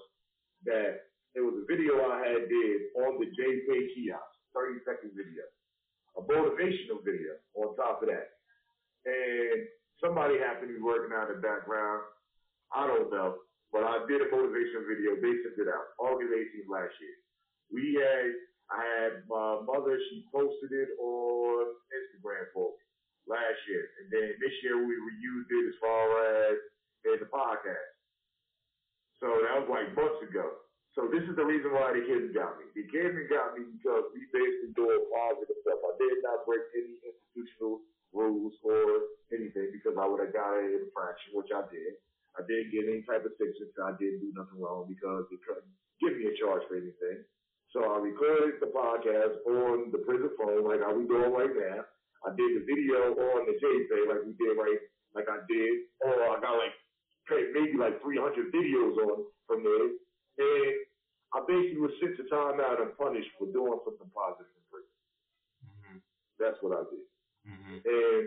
that 0.65 1.15
there 1.35 1.45
was 1.45 1.63
a 1.63 1.67
video 1.71 2.03
I 2.03 2.27
had 2.27 2.49
did 2.49 2.91
on 3.07 3.23
the 3.23 3.31
JPay 3.31 3.95
kiosk, 3.95 4.35
30 4.55 4.83
second 4.83 5.15
video, 5.15 5.47
a 6.19 6.23
motivational 6.27 7.05
video 7.05 7.39
on 7.55 7.77
top 7.77 8.03
of 8.03 8.09
that. 8.09 8.35
And 9.07 9.69
somebody 10.03 10.39
happened 10.39 10.75
to 10.75 10.79
be 10.79 10.83
working 10.83 11.15
out 11.15 11.18
in 11.18 11.18
the 11.29 11.41
background. 11.41 12.03
I 12.73 12.87
don't 12.87 13.13
know. 13.13 13.45
But 13.73 13.85
I 13.85 14.01
did 14.09 14.25
a 14.25 14.29
motivational 14.33 14.89
video. 14.89 15.21
They 15.21 15.35
sent 15.45 15.61
it 15.61 15.69
out 15.69 15.93
August 16.01 16.33
18th 16.33 16.73
last 16.73 16.95
year. 17.01 17.17
We 17.69 18.01
had, 18.01 18.33
I 18.73 18.81
had 18.81 19.13
my 19.29 19.61
mother, 19.61 20.01
she 20.09 20.25
posted 20.33 20.73
it 20.73 20.97
on 20.97 21.77
Instagram 21.93 22.49
for 22.57 22.73
me 22.73 22.85
last 23.29 23.61
year. 23.69 23.85
And 24.01 24.07
then 24.09 24.29
this 24.41 24.55
year 24.65 24.81
we 24.81 24.97
reused 24.97 25.53
it 25.53 25.65
as 25.69 25.77
far 25.85 26.05
as 26.49 26.57
in 27.05 27.21
the 27.21 27.29
podcast. 27.29 27.93
So 29.21 29.29
that 29.29 29.61
was 29.61 29.69
like 29.69 29.93
months 29.93 30.25
ago. 30.25 30.65
So 30.97 31.07
this 31.13 31.23
is 31.29 31.37
the 31.37 31.45
reason 31.45 31.71
why 31.77 31.93
the 31.93 32.03
kids 32.09 32.33
got 32.33 32.57
me. 32.57 32.73
The 32.73 32.89
kids 32.89 33.15
got 33.29 33.55
me 33.55 33.69
because 33.77 34.09
we 34.17 34.25
basically 34.33 34.73
doing 34.75 35.05
positive 35.13 35.61
stuff. 35.63 35.79
I 35.85 35.95
did 36.01 36.19
not 36.25 36.49
break 36.49 36.65
any 36.75 36.97
institutional 37.05 37.85
rules 38.17 38.57
or 38.65 39.18
anything 39.33 39.71
because 39.73 39.97
I 39.99 40.07
would 40.07 40.21
have 40.25 40.33
got 40.33 40.59
an 40.59 40.87
infraction, 40.87 41.37
which 41.37 41.53
I 41.53 41.63
did. 41.69 42.01
I 42.39 42.47
didn't 42.47 42.71
get 42.71 42.87
any 42.87 43.03
type 43.03 43.27
of 43.27 43.35
sanction. 43.35 43.67
I 43.83 43.99
didn't 43.99 44.23
do 44.23 44.31
nothing 44.37 44.63
wrong 44.63 44.87
because 44.87 45.27
they 45.27 45.41
couldn't 45.43 45.67
give 45.99 46.15
me 46.15 46.31
a 46.31 46.35
charge 46.39 46.63
for 46.71 46.79
anything. 46.79 47.27
So 47.75 47.85
I 47.85 47.99
recorded 47.99 48.63
the 48.63 48.71
podcast 48.71 49.43
on 49.45 49.91
the 49.93 50.01
prison 50.07 50.31
phone 50.39 50.65
like 50.65 50.81
how 50.81 50.95
we 50.95 51.05
doing 51.05 51.35
right 51.35 51.53
now. 51.53 51.85
I 52.25 52.33
did 52.35 52.57
the 52.57 52.65
video 52.65 53.13
on 53.13 53.45
the 53.45 53.59
JPay 53.59 54.09
like 54.09 54.23
we 54.25 54.33
did 54.39 54.55
right, 54.55 54.81
like 55.13 55.29
I 55.29 55.43
did. 55.51 55.91
Or 56.01 56.15
I 56.15 56.41
got 56.41 56.57
like 56.57 56.73
maybe 57.29 57.77
like 57.77 58.01
300 58.01 58.55
videos 58.55 58.97
on 59.03 59.29
from 59.47 59.67
there. 59.67 59.91
And 60.39 60.75
I 61.35 61.45
basically 61.45 61.83
was 61.83 61.93
sent 62.01 62.17
to 62.17 62.25
time 62.31 62.63
out 62.63 62.81
and 62.81 62.97
punished 62.97 63.35
for 63.37 63.51
doing 63.51 63.83
something 63.85 64.11
positive 64.15 64.49
in 64.49 64.65
prison. 64.71 64.97
Mm-hmm. 65.67 65.99
That's 66.41 66.57
what 66.63 66.73
I 66.73 66.83
did. 66.89 67.05
Mm-hmm. 67.45 67.79
And 67.85 68.23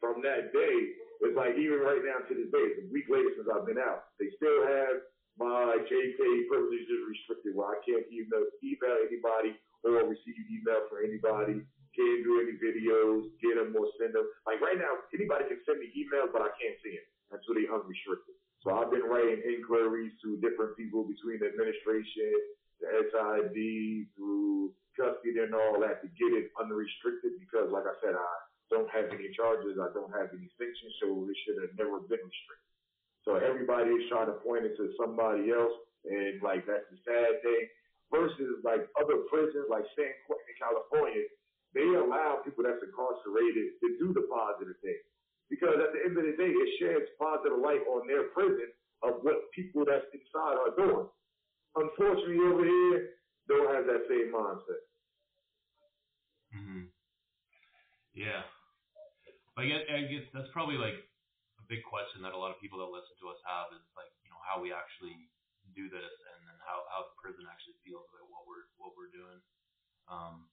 from 0.00 0.24
that 0.24 0.50
day, 0.56 0.76
it's 1.20 1.36
like 1.36 1.54
even 1.60 1.84
right 1.84 2.00
now 2.00 2.24
to 2.24 2.32
this 2.32 2.48
day, 2.48 2.64
it's 2.72 2.80
a 2.80 2.88
week 2.88 3.06
later 3.12 3.30
since 3.36 3.46
I've 3.46 3.68
been 3.68 3.78
out, 3.78 4.16
they 4.16 4.32
still 4.40 4.64
have 4.64 5.04
my 5.36 5.76
JPay 5.84 6.34
privileges 6.48 7.00
restricted 7.06 7.52
where 7.52 7.76
I 7.76 7.78
can't 7.84 8.08
email, 8.08 8.44
email 8.64 8.96
anybody 9.04 9.52
or 9.84 10.04
receive 10.08 10.36
email 10.48 10.84
from 10.88 11.04
anybody, 11.04 11.60
can't 11.92 12.22
do 12.24 12.40
any 12.40 12.56
videos, 12.60 13.28
get 13.40 13.56
them 13.56 13.76
or 13.76 13.88
send 14.00 14.16
them. 14.16 14.24
Like 14.48 14.60
right 14.64 14.76
now, 14.80 15.00
anybody 15.12 15.48
can 15.48 15.60
send 15.68 15.80
me 15.80 15.92
emails, 15.92 16.32
but 16.32 16.44
I 16.44 16.52
can't 16.56 16.76
see 16.80 16.96
them 16.96 17.08
until 17.36 17.56
they 17.56 17.68
unrestricted. 17.68 18.36
So 18.60 18.76
I've 18.76 18.92
been 18.92 19.08
writing 19.08 19.40
inquiries 19.40 20.12
to 20.20 20.36
different 20.44 20.76
people 20.76 21.08
between 21.08 21.40
the 21.40 21.48
administration, 21.48 22.32
the 22.80 22.88
SID, 23.08 23.56
through 24.16 24.76
custody 24.92 25.40
and 25.40 25.56
all 25.56 25.80
that 25.80 26.04
to 26.04 26.08
get 26.20 26.36
it 26.36 26.52
unrestricted 26.60 27.40
because, 27.40 27.72
like 27.72 27.88
I 27.88 27.96
said, 28.04 28.12
I 28.12 28.32
don't 28.70 28.88
have 28.94 29.10
any 29.10 29.28
charges, 29.34 29.76
I 29.76 29.90
don't 29.92 30.14
have 30.14 30.30
any 30.30 30.48
sanctions, 30.54 30.94
so 31.02 31.26
it 31.26 31.36
should 31.44 31.58
have 31.60 31.74
never 31.76 32.00
been 32.06 32.22
restricted. 32.22 32.70
So 33.26 33.36
everybody 33.36 33.92
is 33.92 34.08
trying 34.08 34.32
to 34.32 34.38
point 34.40 34.64
it 34.64 34.78
to 34.80 34.94
somebody 34.96 35.52
else, 35.52 35.74
and 36.08 36.40
like 36.40 36.64
that's 36.64 36.88
the 36.88 36.98
sad 37.04 37.42
thing. 37.44 37.68
Versus 38.10 38.58
like 38.66 38.90
other 38.98 39.22
prisons, 39.30 39.70
like 39.70 39.86
San 39.94 40.10
Quentin 40.26 40.50
in 40.50 40.56
California, 40.58 41.26
they 41.78 41.86
allow 41.94 42.42
people 42.42 42.66
that's 42.66 42.82
incarcerated 42.82 43.78
to 43.78 43.86
do 44.02 44.10
the 44.10 44.26
positive 44.26 44.74
thing. 44.82 44.98
Because 45.46 45.78
at 45.78 45.94
the 45.94 46.02
end 46.02 46.18
of 46.18 46.26
the 46.26 46.34
day, 46.34 46.50
it 46.50 46.70
sheds 46.82 47.06
positive 47.22 47.58
light 47.58 47.82
on 47.86 48.06
their 48.10 48.30
prison 48.34 48.66
of 49.02 49.22
what 49.22 49.50
people 49.54 49.86
that's 49.86 50.06
inside 50.10 50.58
are 50.58 50.74
doing. 50.74 51.06
Unfortunately, 51.78 52.42
over 52.42 52.66
here, 52.66 53.14
don't 53.46 53.70
have 53.74 53.86
that 53.86 54.06
same 54.10 54.34
mindset. 54.34 54.82
Mm-hmm. 56.54 56.90
Yeah. 58.14 58.42
I 59.60 59.66
guess, 59.68 59.82
I 59.88 60.00
guess 60.08 60.26
that's 60.32 60.50
probably 60.56 60.76
like 60.80 60.96
a 61.60 61.64
big 61.68 61.84
question 61.84 62.24
that 62.24 62.32
a 62.34 62.40
lot 62.40 62.50
of 62.50 62.58
people 62.60 62.80
that 62.80 62.90
listen 62.90 63.14
to 63.20 63.28
us 63.30 63.40
have 63.44 63.70
is 63.76 63.84
like, 63.94 64.10
you 64.24 64.30
know, 64.32 64.40
how 64.42 64.58
we 64.60 64.72
actually 64.72 65.14
do 65.76 65.86
this 65.92 66.14
and 66.34 66.40
then 66.48 66.56
how, 66.66 66.82
how 66.90 67.06
the 67.06 67.14
prison 67.20 67.44
actually 67.46 67.76
feels 67.86 68.02
about 68.10 68.26
what 68.32 68.42
we're 68.48 68.66
what 68.80 68.96
we're 68.96 69.12
doing. 69.12 69.38
Um, 70.10 70.48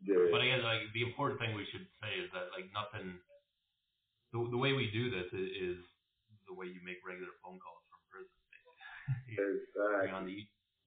Yeah. 0.00 0.30
but 0.30 0.40
again, 0.40 0.62
like 0.62 0.86
the 0.94 1.02
important 1.04 1.42
thing 1.42 1.58
we 1.58 1.66
should 1.68 1.84
say 2.00 2.14
is 2.22 2.30
that 2.32 2.54
like 2.54 2.70
nothing. 2.72 3.18
The, 4.32 4.44
the 4.52 4.60
way 4.60 4.76
we 4.76 4.92
do 4.92 5.08
this 5.08 5.28
is, 5.32 5.48
is 5.56 5.78
the 6.46 6.52
way 6.52 6.68
you 6.68 6.80
make 6.84 7.00
regular 7.00 7.32
phone 7.40 7.56
calls 7.58 7.80
from 7.88 8.00
prison. 8.12 8.38
Basically. 8.52 8.78
You're 9.34 10.14
on 10.14 10.28
Exactly. 10.28 10.32
the 10.32 10.38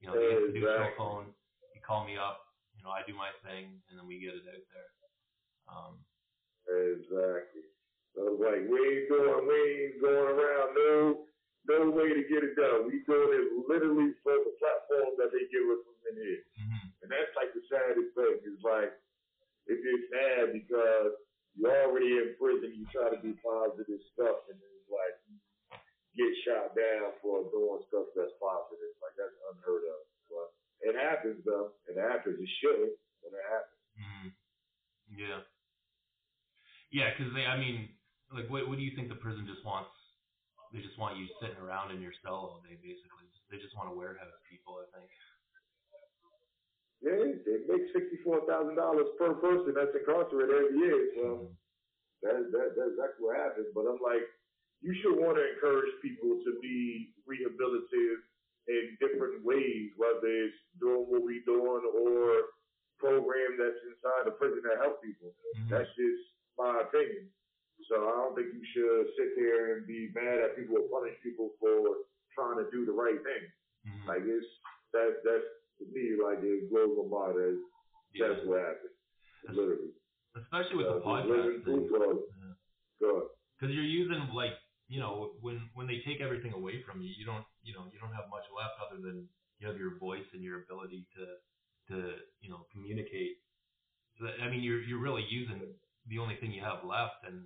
you 0.01 0.05
know 0.09 0.15
the 0.17 0.29
institutional 0.29 0.89
Exactly. 0.89 0.97
phone. 0.97 1.25
You 1.75 1.81
call 1.85 2.05
me 2.05 2.15
up. 2.17 2.41
You 2.77 2.81
know 2.85 2.93
I 2.93 3.03
do 3.05 3.13
my 3.13 3.29
thing 3.45 3.81
and 3.89 3.97
then 3.99 4.05
we 4.09 4.17
get 4.21 4.33
it 4.37 4.45
out 4.47 4.65
there. 4.73 4.89
Um, 5.69 5.93
Exactly. 7.12 7.67
So 8.15 8.19
it's 8.32 8.39
like 8.43 8.63
we 8.71 8.80
ain't 8.80 9.08
doing, 9.12 9.43
we 9.47 9.60
ain't 9.60 10.00
going 10.00 10.30
around 10.32 10.67
no, 10.80 10.95
no 11.67 11.78
way 11.91 12.15
to 12.15 12.24
get 12.32 12.43
it 12.47 12.56
done. 12.56 12.88
We 12.88 13.04
doing 13.04 13.32
it 13.36 13.47
literally 13.67 14.15
for 14.24 14.36
the 14.39 14.54
platform 14.60 15.19
that 15.19 15.32
they 15.36 15.43
give 15.52 15.67
us 15.67 15.84
from 15.84 16.00
in 16.12 16.15
here. 16.24 16.43
mhm. 16.60 16.84
And 17.04 17.08
that's 17.12 17.36
like 17.36 17.52
the 17.52 17.63
saddest 17.67 18.15
thing. 18.15 18.39
It's 18.47 18.63
like 18.63 18.95
it 19.67 19.80
gets 19.84 20.06
sad 20.12 20.43
because 20.54 21.13
you're 21.56 21.76
already 21.88 22.17
in 22.19 22.36
prison. 22.39 22.71
You 22.76 22.88
try 22.91 23.12
to 23.12 23.19
do 23.21 23.36
positive 23.43 24.02
stuff, 24.15 24.47
and 24.52 24.60
it's 24.60 24.89
like 24.91 25.15
get 26.15 26.32
shot 26.47 26.76
down 26.76 27.13
for 27.21 27.47
doing 27.52 27.84
stuff 27.91 28.08
that's 28.15 28.36
positive. 28.39 28.93
Like 29.04 29.15
that's 29.19 29.36
unheard 29.52 29.86
of. 29.88 30.02
But 30.32 30.47
it 30.88 30.95
happens 30.95 31.43
though. 31.45 31.76
It 31.88 32.00
happens. 32.00 32.39
It 32.39 32.52
shouldn't, 32.63 32.95
but 33.24 33.36
it 33.36 33.45
happens. 33.52 33.82
hmm 34.00 34.30
Yeah. 35.15 35.41
Yeah, 36.91 37.10
because 37.15 37.32
they, 37.34 37.47
I 37.47 37.56
mean, 37.58 37.89
like, 38.36 38.51
what, 38.51 38.67
what 38.67 38.77
do 38.77 38.84
you 38.84 38.95
think 38.95 39.08
the 39.08 39.19
prison 39.19 39.47
just 39.47 39.63
wants? 39.63 39.91
They 40.71 40.80
just 40.80 40.99
want 40.99 41.17
you 41.19 41.27
sitting 41.39 41.60
around 41.60 41.91
in 41.91 41.99
your 41.99 42.15
cell 42.23 42.36
all 42.36 42.62
day, 42.63 42.75
basically. 42.80 43.27
They 43.51 43.60
just 43.60 43.75
want 43.75 43.91
to 43.91 43.95
warehouse 43.95 44.36
people, 44.47 44.80
I 44.80 44.88
think. 44.95 45.12
Yeah, 47.01 47.17
they 47.17 47.65
make 47.67 47.89
sixty-four 47.91 48.45
thousand 48.45 48.77
dollars 48.77 49.10
per 49.17 49.34
person 49.41 49.73
that's 49.73 49.91
incarcerated 49.97 50.54
every 50.54 50.77
year. 50.80 50.99
So 51.17 51.23
Mhm. 51.49 51.58
that, 52.21 52.38
that 52.54 52.67
that's 52.77 52.93
exactly 52.93 53.25
what 53.25 53.36
happens. 53.41 53.67
But 53.73 53.89
I'm 53.89 53.99
like, 53.99 54.23
you 54.86 54.93
should 55.01 55.17
want 55.17 55.36
to 55.38 55.43
encourage 55.43 55.91
people 56.01 56.39
to 56.45 56.51
be 56.62 57.12
rehabilitative 57.27 58.21
in 58.69 58.95
different 59.01 59.43
ways, 59.43 59.91
whether 59.97 60.30
it's 60.30 60.56
doing 60.80 61.10
what 61.10 61.23
we're 61.25 61.43
doing 61.43 61.84
or 61.89 62.54
program 63.01 63.58
that's 63.58 63.82
inside 63.89 64.30
the 64.30 64.38
prison 64.38 64.62
that 64.69 64.77
help 64.77 65.01
people. 65.01 65.34
Mhm. 65.58 65.69
That's 65.69 65.89
just 65.97 66.23
my 66.62 66.86
opinion. 66.86 67.26
So 67.89 67.97
I 68.06 68.13
don't 68.21 68.36
think 68.38 68.54
you 68.54 68.62
should 68.74 69.10
sit 69.17 69.34
there 69.36 69.76
and 69.78 69.88
be 69.89 70.13
mad 70.13 70.38
at 70.45 70.54
people 70.56 70.78
or 70.78 70.86
punish 70.93 71.17
people 71.26 71.50
for 71.60 72.06
trying 72.38 72.62
to 72.62 72.69
do 72.69 72.86
the 72.86 72.93
right 72.93 73.17
thing. 73.26 73.43
Mhm. 73.89 74.06
Like 74.06 74.24
it's 74.24 74.45
that 74.93 75.21
that's 75.26 75.50
to 75.82 75.86
me 75.89 76.13
like 76.21 76.39
it 76.45 76.69
blows 76.69 76.93
my 77.02 77.08
mind. 77.10 77.36
That 77.41 77.58
that's 78.21 78.43
Yeah. 78.43 78.50
what 78.50 78.60
happened. 78.62 78.95
Literally. 79.50 79.91
Especially 80.36 80.78
with 80.78 80.88
Uh, 80.88 80.93
the 81.00 81.02
podcast 81.02 81.28
living 81.30 81.62
thing. 81.65 81.88
proof 81.89 82.02
of 82.06 82.24
Yeah. 83.02 83.21
Because 83.58 83.74
you're 83.76 83.84
using 84.02 84.21
like 84.34 84.54
you 84.88 85.00
know 85.00 85.34
when 85.41 85.58
when 85.74 85.88
they 85.88 86.00
take 86.02 86.21
everything 86.21 86.54
away 86.54 86.82
from 86.84 87.02
you, 87.02 87.10
you 87.10 87.26
don't 87.26 87.45
you 87.63 87.74
know 87.74 87.89
you 87.91 87.97
don't 88.00 88.13
have 88.13 88.30
much 88.30 88.45
left 88.54 88.78
other 88.80 89.02
than 89.02 89.28
you 89.58 89.65
have 89.67 89.78
your 89.80 89.95
voice 89.97 90.28
and 90.34 90.43
your 90.43 90.62
ability 90.63 91.08
to 91.15 91.26
to 91.89 91.95
you 92.41 92.50
know 92.52 92.67
communicate. 92.71 93.41
So 94.17 94.26
that, 94.26 94.39
I 94.41 94.50
mean 94.52 94.62
you're 94.62 94.82
you're 94.82 95.00
really 95.00 95.24
using 95.24 95.62
the 96.07 96.17
only 96.17 96.35
thing 96.37 96.51
you 96.51 96.61
have 96.63 96.83
left 96.83 97.25
and 97.27 97.45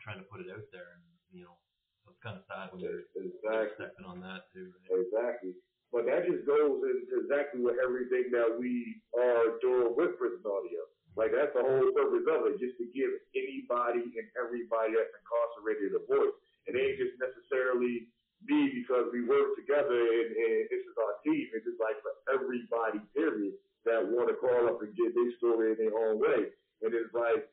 trying 0.00 0.18
to 0.18 0.26
put 0.26 0.40
it 0.40 0.48
out 0.50 0.64
there 0.72 0.96
and 0.96 1.04
you 1.30 1.44
know 1.44 1.54
so 2.02 2.10
it's 2.16 2.22
kind 2.24 2.40
of 2.40 2.44
sad 2.48 2.72
when 2.72 2.80
you're, 2.80 3.04
Exactly. 3.12 3.76
stepping 3.76 4.08
on 4.08 4.24
that 4.24 4.48
too. 4.56 4.72
Right? 4.88 5.04
Exactly. 5.04 5.52
But 5.92 6.06
that 6.08 6.24
just 6.24 6.46
goes 6.48 6.80
into 6.86 7.26
exactly 7.26 7.60
what 7.60 7.76
everything 7.82 8.30
that 8.32 8.48
we 8.56 9.02
are 9.18 9.58
doing 9.60 9.92
with 9.98 10.16
prison 10.16 10.40
audio. 10.46 10.80
Like 11.18 11.34
that's 11.34 11.52
the 11.52 11.60
whole 11.60 11.90
purpose 11.92 12.24
of 12.30 12.46
it, 12.48 12.62
just 12.62 12.78
to 12.80 12.86
give 12.94 13.10
anybody 13.36 14.00
and 14.16 14.26
everybody 14.38 14.94
that's 14.96 15.12
incarcerated 15.12 15.92
a 15.98 16.02
voice. 16.06 16.32
And 16.70 16.78
it 16.78 16.80
ain't 16.80 16.98
just 17.02 17.18
necessarily 17.18 18.06
me 18.46 18.70
because 18.80 19.10
we 19.12 19.26
work 19.26 19.52
together 19.58 19.98
and, 19.98 20.28
and 20.32 20.58
this 20.72 20.80
is 20.86 20.96
our 20.96 21.18
team. 21.26 21.50
It's 21.52 21.66
just 21.66 21.82
like 21.82 21.98
for 22.00 22.14
everybody, 22.32 23.02
period, 23.12 23.58
that 23.84 24.00
want 24.00 24.30
to 24.30 24.38
call 24.38 24.70
up 24.70 24.80
and 24.80 24.94
get 24.96 25.12
their 25.12 25.34
story 25.36 25.74
in 25.74 25.78
their 25.82 25.92
own 25.92 26.16
way. 26.22 26.54
And 26.80 26.94
it's 26.94 27.12
like 27.12 27.44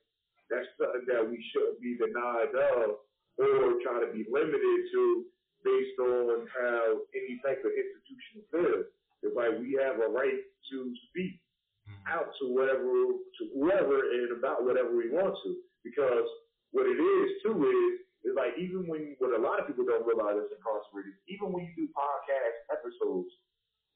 that's 0.49 0.67
something 0.79 1.05
that 1.07 1.23
we 1.27 1.39
shouldn't 1.51 1.79
be 1.81 1.97
denied 1.97 2.53
of 2.55 3.03
or 3.37 3.77
try 3.83 4.01
to 4.01 4.09
be 4.13 4.25
limited 4.29 4.79
to 4.93 5.25
based 5.63 5.99
on 5.99 6.47
how 6.53 7.01
any 7.13 7.39
type 7.43 7.59
of 7.65 7.71
institution 7.73 8.41
feels. 8.51 8.85
It's 9.23 9.35
like 9.35 9.57
we 9.59 9.77
have 9.81 9.99
a 9.99 10.07
right 10.09 10.41
to 10.71 10.77
speak 11.09 11.41
Mhm. 11.87 12.07
out 12.07 12.33
to 12.39 12.47
whatever 12.53 12.93
to 13.37 13.43
whoever 13.53 14.11
and 14.11 14.31
about 14.37 14.63
whatever 14.63 14.95
we 14.95 15.09
want 15.09 15.35
to. 15.43 15.61
Because 15.83 16.27
what 16.71 16.85
it 16.85 16.99
is 16.99 17.41
too 17.41 17.55
is 17.63 18.01
is 18.25 18.35
like 18.35 18.57
even 18.57 18.87
when 18.87 19.15
what 19.19 19.31
a 19.31 19.41
lot 19.41 19.59
of 19.59 19.67
people 19.67 19.85
don't 19.85 20.05
realize 20.05 20.35
is 20.37 20.51
incarcerated, 20.51 21.13
even 21.27 21.51
when 21.53 21.65
you 21.65 21.73
do 21.75 21.87
podcast 21.93 22.55
episodes 22.71 23.31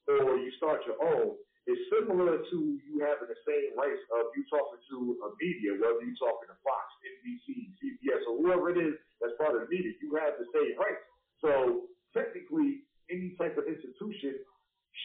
or 0.08 0.38
you 0.38 0.50
start 0.56 0.84
your 0.86 0.96
own, 1.02 1.36
it's 1.66 1.82
similar 1.94 2.42
to 2.42 2.58
you 2.82 2.92
having 2.98 3.30
the 3.30 3.40
same 3.46 3.78
rights 3.78 4.02
of 4.18 4.34
you 4.34 4.42
talking 4.50 4.82
to 4.90 4.98
a 5.22 5.28
media, 5.38 5.78
whether 5.78 6.02
you're 6.02 6.18
talking 6.18 6.50
to 6.50 6.58
Fox, 6.66 6.86
NBC, 7.06 7.70
CBS, 7.78 8.22
or 8.26 8.42
whoever 8.42 8.74
it 8.74 8.78
is 8.82 8.98
that's 9.22 9.38
part 9.38 9.54
of 9.54 9.62
the 9.62 9.70
media, 9.70 9.94
you 10.02 10.10
have 10.18 10.34
the 10.42 10.48
same 10.50 10.74
rights. 10.74 11.06
So 11.38 11.86
technically, 12.10 12.82
any 13.06 13.38
type 13.38 13.54
of 13.54 13.70
institution 13.70 14.42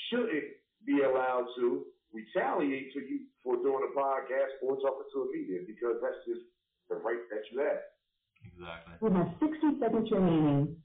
shouldn't 0.09 0.57
be 0.85 1.05
allowed 1.05 1.45
to 1.61 1.85
retaliate 2.09 2.93
to 2.97 3.05
you 3.05 3.29
for 3.43 3.61
doing 3.61 3.85
a 3.85 3.93
podcast 3.93 4.57
or 4.65 4.81
talking 4.81 5.09
to 5.13 5.17
a 5.21 5.27
media 5.29 5.61
because 5.67 6.01
that's 6.01 6.21
just 6.25 6.41
the 6.89 6.97
right 6.97 7.21
that 7.29 7.45
you 7.53 7.61
have. 7.61 7.85
Exactly. 8.41 8.97
You 9.01 9.13
have 9.13 9.29
60 9.37 9.77
seconds 9.77 10.09
remaining. 10.09 10.77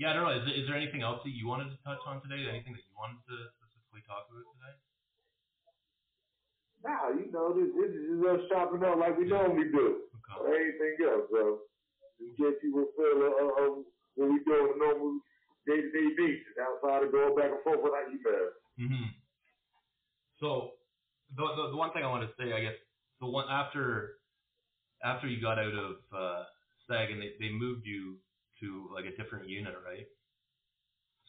Yeah. 0.00 0.10
I 0.10 0.14
don't 0.16 0.24
know. 0.24 0.32
Is, 0.40 0.46
there- 0.48 0.58
is 0.58 0.66
there 0.66 0.78
anything 0.80 1.04
else 1.04 1.20
that 1.28 1.36
you 1.36 1.44
wanted 1.46 1.70
to 1.76 1.78
touch 1.84 2.00
on 2.08 2.24
today? 2.24 2.48
Anything 2.48 2.72
that 2.74 2.84
you 2.88 2.96
wanted 2.96 3.20
to 3.28 3.36
specifically 3.60 4.02
talk 4.08 4.32
about 4.32 4.48
today? 4.56 4.76
Nah, 6.84 7.10
you 7.10 7.30
know, 7.32 7.52
this, 7.54 7.70
this 7.74 7.92
is 7.92 8.20
us 8.24 8.40
chopping 8.50 8.84
up 8.84 8.98
like 8.98 9.18
we 9.18 9.26
normally 9.26 9.68
do. 9.72 10.08
Okay. 10.16 10.36
Or 10.40 10.54
anything 10.54 10.96
else, 11.04 11.26
so 11.32 11.42
just 12.20 12.38
get 12.38 12.60
people 12.62 12.86
a 12.86 12.88
feel 12.96 13.18
of, 13.26 13.32
of, 13.34 13.50
of 13.58 13.72
what 14.16 14.28
we 14.30 14.38
do 14.44 14.52
on 14.54 14.70
a 14.74 14.78
normal 14.78 15.20
day-to-day 15.66 16.08
basis 16.16 16.54
outside 16.62 17.04
of 17.04 17.12
going 17.12 17.36
back 17.36 17.52
and 17.52 17.62
forth 17.64 17.80
with 17.82 17.92
our 17.94 18.06
emails. 18.08 18.54
hmm 18.78 19.10
So 20.40 20.72
the, 21.36 21.44
the 21.56 21.70
the 21.72 21.76
one 21.76 21.92
thing 21.92 22.04
I 22.04 22.08
want 22.10 22.28
to 22.28 22.34
say, 22.42 22.52
I 22.52 22.60
guess, 22.62 22.78
the 23.20 23.26
one 23.26 23.48
after 23.50 24.18
after 25.04 25.28
you 25.28 25.40
got 25.42 25.58
out 25.58 25.74
of 25.74 25.96
uh, 26.12 26.44
SAG 26.88 27.10
and 27.10 27.22
they, 27.22 27.34
they 27.40 27.50
moved 27.52 27.86
you 27.86 28.20
to 28.60 28.90
like 28.94 29.04
a 29.06 29.16
different 29.16 29.48
unit, 29.48 29.74
right? 29.84 30.06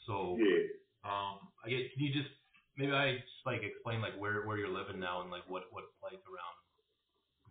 So 0.08 0.38
Yeah. 0.40 0.68
um, 1.04 1.40
I 1.66 1.70
guess 1.70 1.88
can 1.94 2.04
you 2.04 2.14
just 2.14 2.32
maybe 2.78 2.92
I 2.92 3.18
just 3.20 3.46
like 3.46 3.64
explain 3.64 4.02
like 4.02 4.18
where 4.20 4.46
where 4.46 4.58
you're 4.58 4.72
living 4.74 5.00
now 5.00 5.22
and 5.22 5.32
like 5.32 5.48
what 5.48 5.72
what 5.72 5.86
like 6.04 6.20
around 6.26 6.56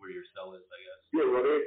where 0.01 0.11
your 0.11 0.25
cell 0.33 0.57
is, 0.57 0.65
I 0.65 0.81
guess. 0.81 1.01
Yeah, 1.13 1.29
well, 1.29 1.45
they, 1.45 1.61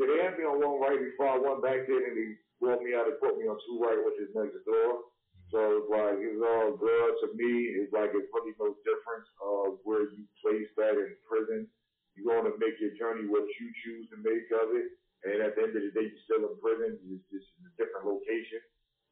yeah, 0.00 0.06
they 0.08 0.18
had 0.24 0.34
me 0.40 0.48
on 0.48 0.56
one 0.56 0.80
right 0.80 0.96
before 0.96 1.28
I 1.28 1.38
went 1.38 1.60
back 1.60 1.84
there, 1.84 2.00
and 2.00 2.16
they 2.16 2.40
brought 2.58 2.80
me 2.80 2.96
out 2.96 3.06
and 3.06 3.20
put 3.20 3.36
me 3.36 3.44
on 3.44 3.60
two 3.68 3.76
right, 3.76 4.00
which 4.00 4.18
is 4.24 4.32
next 4.32 4.56
door. 4.64 5.12
So 5.52 5.60
it's 5.84 5.90
like, 5.92 6.18
it's 6.18 6.40
all 6.40 6.74
good 6.74 7.12
to 7.22 7.26
me. 7.36 7.78
It's 7.78 7.92
like, 7.92 8.10
it's 8.10 8.26
really 8.32 8.56
no 8.58 8.74
difference 8.82 9.28
of 9.38 9.78
where 9.84 10.08
you 10.10 10.24
place 10.42 10.66
that 10.80 10.96
in 10.98 11.14
prison. 11.28 11.68
You're 12.16 12.26
going 12.26 12.48
to 12.48 12.56
make 12.58 12.74
your 12.80 12.96
journey 12.96 13.28
what 13.28 13.46
you 13.46 13.66
choose 13.84 14.08
to 14.10 14.18
make 14.18 14.48
of 14.50 14.72
it. 14.74 14.88
And 15.24 15.40
at 15.40 15.56
the 15.56 15.64
end 15.64 15.72
of 15.72 15.80
the 15.80 15.92
day, 15.96 16.06
you're 16.12 16.26
still 16.28 16.44
in 16.44 16.56
prison. 16.60 17.00
It's 17.00 17.24
just 17.32 17.48
in 17.56 17.64
a 17.64 17.72
different 17.80 18.04
location. 18.04 18.60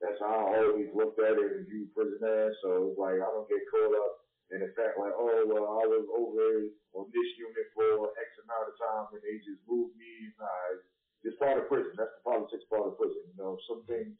That's 0.04 0.20
how 0.20 0.52
I 0.52 0.60
always 0.60 0.92
looked 0.92 1.22
at 1.22 1.40
it 1.40 1.50
and 1.56 1.64
viewed 1.64 1.94
prison 1.96 2.20
as. 2.20 2.52
So 2.60 2.92
it's 2.92 3.00
like, 3.00 3.16
I 3.16 3.28
don't 3.32 3.48
get 3.48 3.64
caught 3.72 3.96
up 3.96 4.14
in 4.52 4.60
the 4.60 4.68
fact 4.76 5.00
like, 5.00 5.16
oh, 5.16 5.48
well, 5.48 5.80
I 5.80 5.88
was 5.88 6.04
over 6.12 6.68
on 6.98 7.08
this 7.08 7.30
unit 7.40 7.68
for 7.72 8.12
X 8.12 8.28
amount 8.44 8.68
of 8.68 8.76
time 8.76 9.08
and 9.16 9.22
they 9.24 9.40
just 9.40 9.62
moved 9.64 9.96
me. 9.96 10.28
Nah, 10.36 10.84
it's 11.24 11.38
part 11.40 11.56
of 11.56 11.70
prison. 11.70 11.96
That's 11.96 12.12
the 12.20 12.24
politics 12.26 12.66
part 12.68 12.92
of 12.92 12.98
prison. 13.00 13.24
You 13.32 13.38
know, 13.40 13.56
some 13.64 13.86
things 13.88 14.12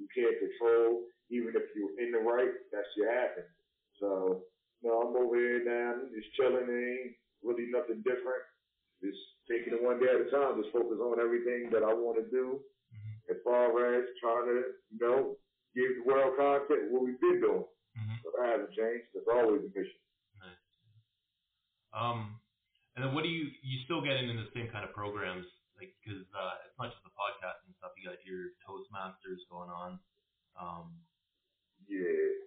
you 0.00 0.10
can't 0.10 0.34
control. 0.40 1.06
Even 1.30 1.54
if 1.54 1.68
you're 1.78 1.94
in 2.02 2.10
the 2.10 2.22
right, 2.22 2.54
that's 2.74 2.90
your 2.98 3.12
happen. 3.12 3.46
So, 4.00 4.42
you 4.82 4.88
know, 4.88 5.04
I'm 5.04 5.14
over 5.14 5.36
here 5.36 5.62
now, 5.62 6.00
I'm 6.00 6.10
just 6.10 6.32
chilling. 6.34 6.66
Ain't 6.66 7.18
really 7.42 7.70
nothing 7.70 8.02
different. 8.02 8.44
Just 9.02 9.35
taking 9.48 9.74
it 9.74 9.82
one 9.82 9.98
day 9.98 10.10
at 10.10 10.22
a 10.22 10.28
time. 10.30 10.60
Just 10.62 10.74
focus 10.74 10.98
on 11.00 11.18
everything 11.22 11.70
that 11.72 11.82
I 11.82 11.92
want 11.94 12.18
to 12.22 12.26
do 12.30 12.60
Mm-hmm. 12.94 13.34
as 13.34 13.38
far 13.42 13.66
as 13.98 14.06
trying 14.22 14.46
to, 14.46 14.56
you 14.94 14.98
know, 15.02 15.34
give 15.74 15.90
the 15.98 16.04
world 16.06 16.38
content 16.38 16.86
what 16.94 17.02
we've 17.02 17.18
been 17.18 17.42
doing. 17.42 17.66
Mm-hmm. 17.66 18.16
So 18.22 18.30
that 18.38 18.46
hasn't 18.46 18.72
changed. 18.78 19.10
That's 19.10 19.26
always 19.26 19.66
a 19.66 19.70
mission. 19.74 19.98
Nice. 20.38 20.62
Um, 21.90 22.38
and 22.94 23.02
then 23.02 23.10
what 23.10 23.26
do 23.26 23.28
you 23.28 23.50
you 23.66 23.82
still 23.84 24.00
getting 24.00 24.30
in 24.30 24.38
the 24.38 24.46
same 24.54 24.70
kind 24.70 24.86
of 24.86 24.94
programs 24.94 25.44
like 25.76 25.92
because 26.00 26.24
uh, 26.32 26.62
it's 26.64 26.78
not 26.78 26.94
just 26.94 27.02
the 27.04 27.12
podcast 27.12 27.60
and 27.66 27.74
stuff. 27.76 27.92
You 27.98 28.06
got 28.08 28.22
your 28.24 28.54
Toastmasters 28.64 29.42
going 29.50 29.68
on. 29.68 29.98
Um, 30.56 30.94
Yeah. 31.90 32.46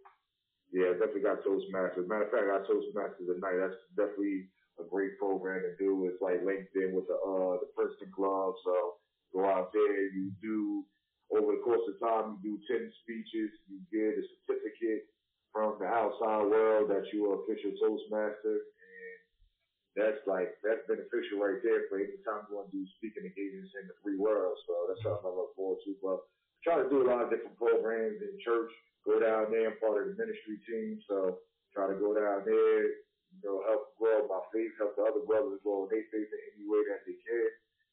Yeah, 0.72 0.94
definitely 1.02 1.26
got 1.26 1.42
Toastmasters. 1.44 2.06
Matter 2.08 2.30
of 2.30 2.32
fact, 2.32 2.46
I 2.46 2.58
got 2.58 2.64
Toastmasters 2.70 3.28
tonight. 3.28 3.58
That's 3.60 3.82
definitely 3.98 4.50
great 4.90 5.18
program 5.18 5.62
to 5.62 5.74
do. 5.78 6.10
It's 6.10 6.22
like 6.22 6.42
linked 6.46 6.76
in 6.76 6.94
with 6.94 7.08
the 7.08 7.18
uh 7.18 7.62
the 7.62 7.70
Princeton 7.76 8.12
Club. 8.12 8.54
So 8.66 9.00
go 9.34 9.46
out 9.46 9.72
there, 9.74 10.10
you 10.12 10.32
do 10.42 10.86
over 11.30 11.54
the 11.54 11.62
course 11.62 11.86
of 11.86 12.02
time, 12.02 12.38
you 12.42 12.58
do 12.58 12.62
ten 12.66 12.90
speeches, 13.06 13.54
you 13.70 13.78
get 13.94 14.18
a 14.18 14.24
certificate 14.26 15.06
from 15.54 15.78
the 15.82 15.86
outside 15.86 16.46
world 16.46 16.90
that 16.90 17.06
you're 17.14 17.42
official 17.42 17.74
Toastmaster 17.82 18.54
and 18.54 19.18
that's 19.98 20.22
like 20.30 20.54
that's 20.62 20.86
beneficial 20.86 21.42
right 21.42 21.60
there 21.66 21.90
for 21.90 21.98
any 21.98 22.22
time 22.22 22.46
you 22.48 22.56
want 22.56 22.70
to 22.70 22.78
do 22.78 22.86
speaking 23.02 23.26
engagements 23.26 23.74
in 23.76 23.90
the 23.90 23.96
three 24.00 24.16
worlds. 24.16 24.62
So 24.70 24.74
that's 24.88 25.02
something 25.02 25.26
I 25.26 25.34
look 25.34 25.58
forward 25.58 25.82
to. 25.86 25.92
But 26.00 26.24
try 26.62 26.78
to 26.80 26.88
do 26.88 27.02
a 27.04 27.10
lot 27.10 27.26
of 27.26 27.34
different 27.34 27.58
programs 27.58 28.22
in 28.22 28.38
church. 28.40 28.70
Go 29.08 29.18
down 29.18 29.50
there, 29.50 29.74
I'm 29.74 29.80
part 29.82 30.00
of 30.00 30.12
the 30.12 30.16
ministry 30.20 30.60
team, 30.68 31.00
so 31.08 31.40
try 31.74 31.88
to 31.88 31.98
go 31.98 32.14
down 32.14 32.44
there, 32.46 32.84
you 33.32 33.42
know, 33.42 33.64
help 33.66 33.96
grow 33.96 34.28
my 34.28 34.44
faith, 34.60 34.76
help 34.76 35.00
the 35.00 35.08
other 35.08 35.24
brothers 35.24 35.64
grow 35.64 35.88
their 35.88 36.04
faith 36.12 36.28
in 36.28 36.42
any 36.52 36.68
way 36.68 36.84
that 36.92 37.08
they 37.08 37.16
can. 37.24 37.50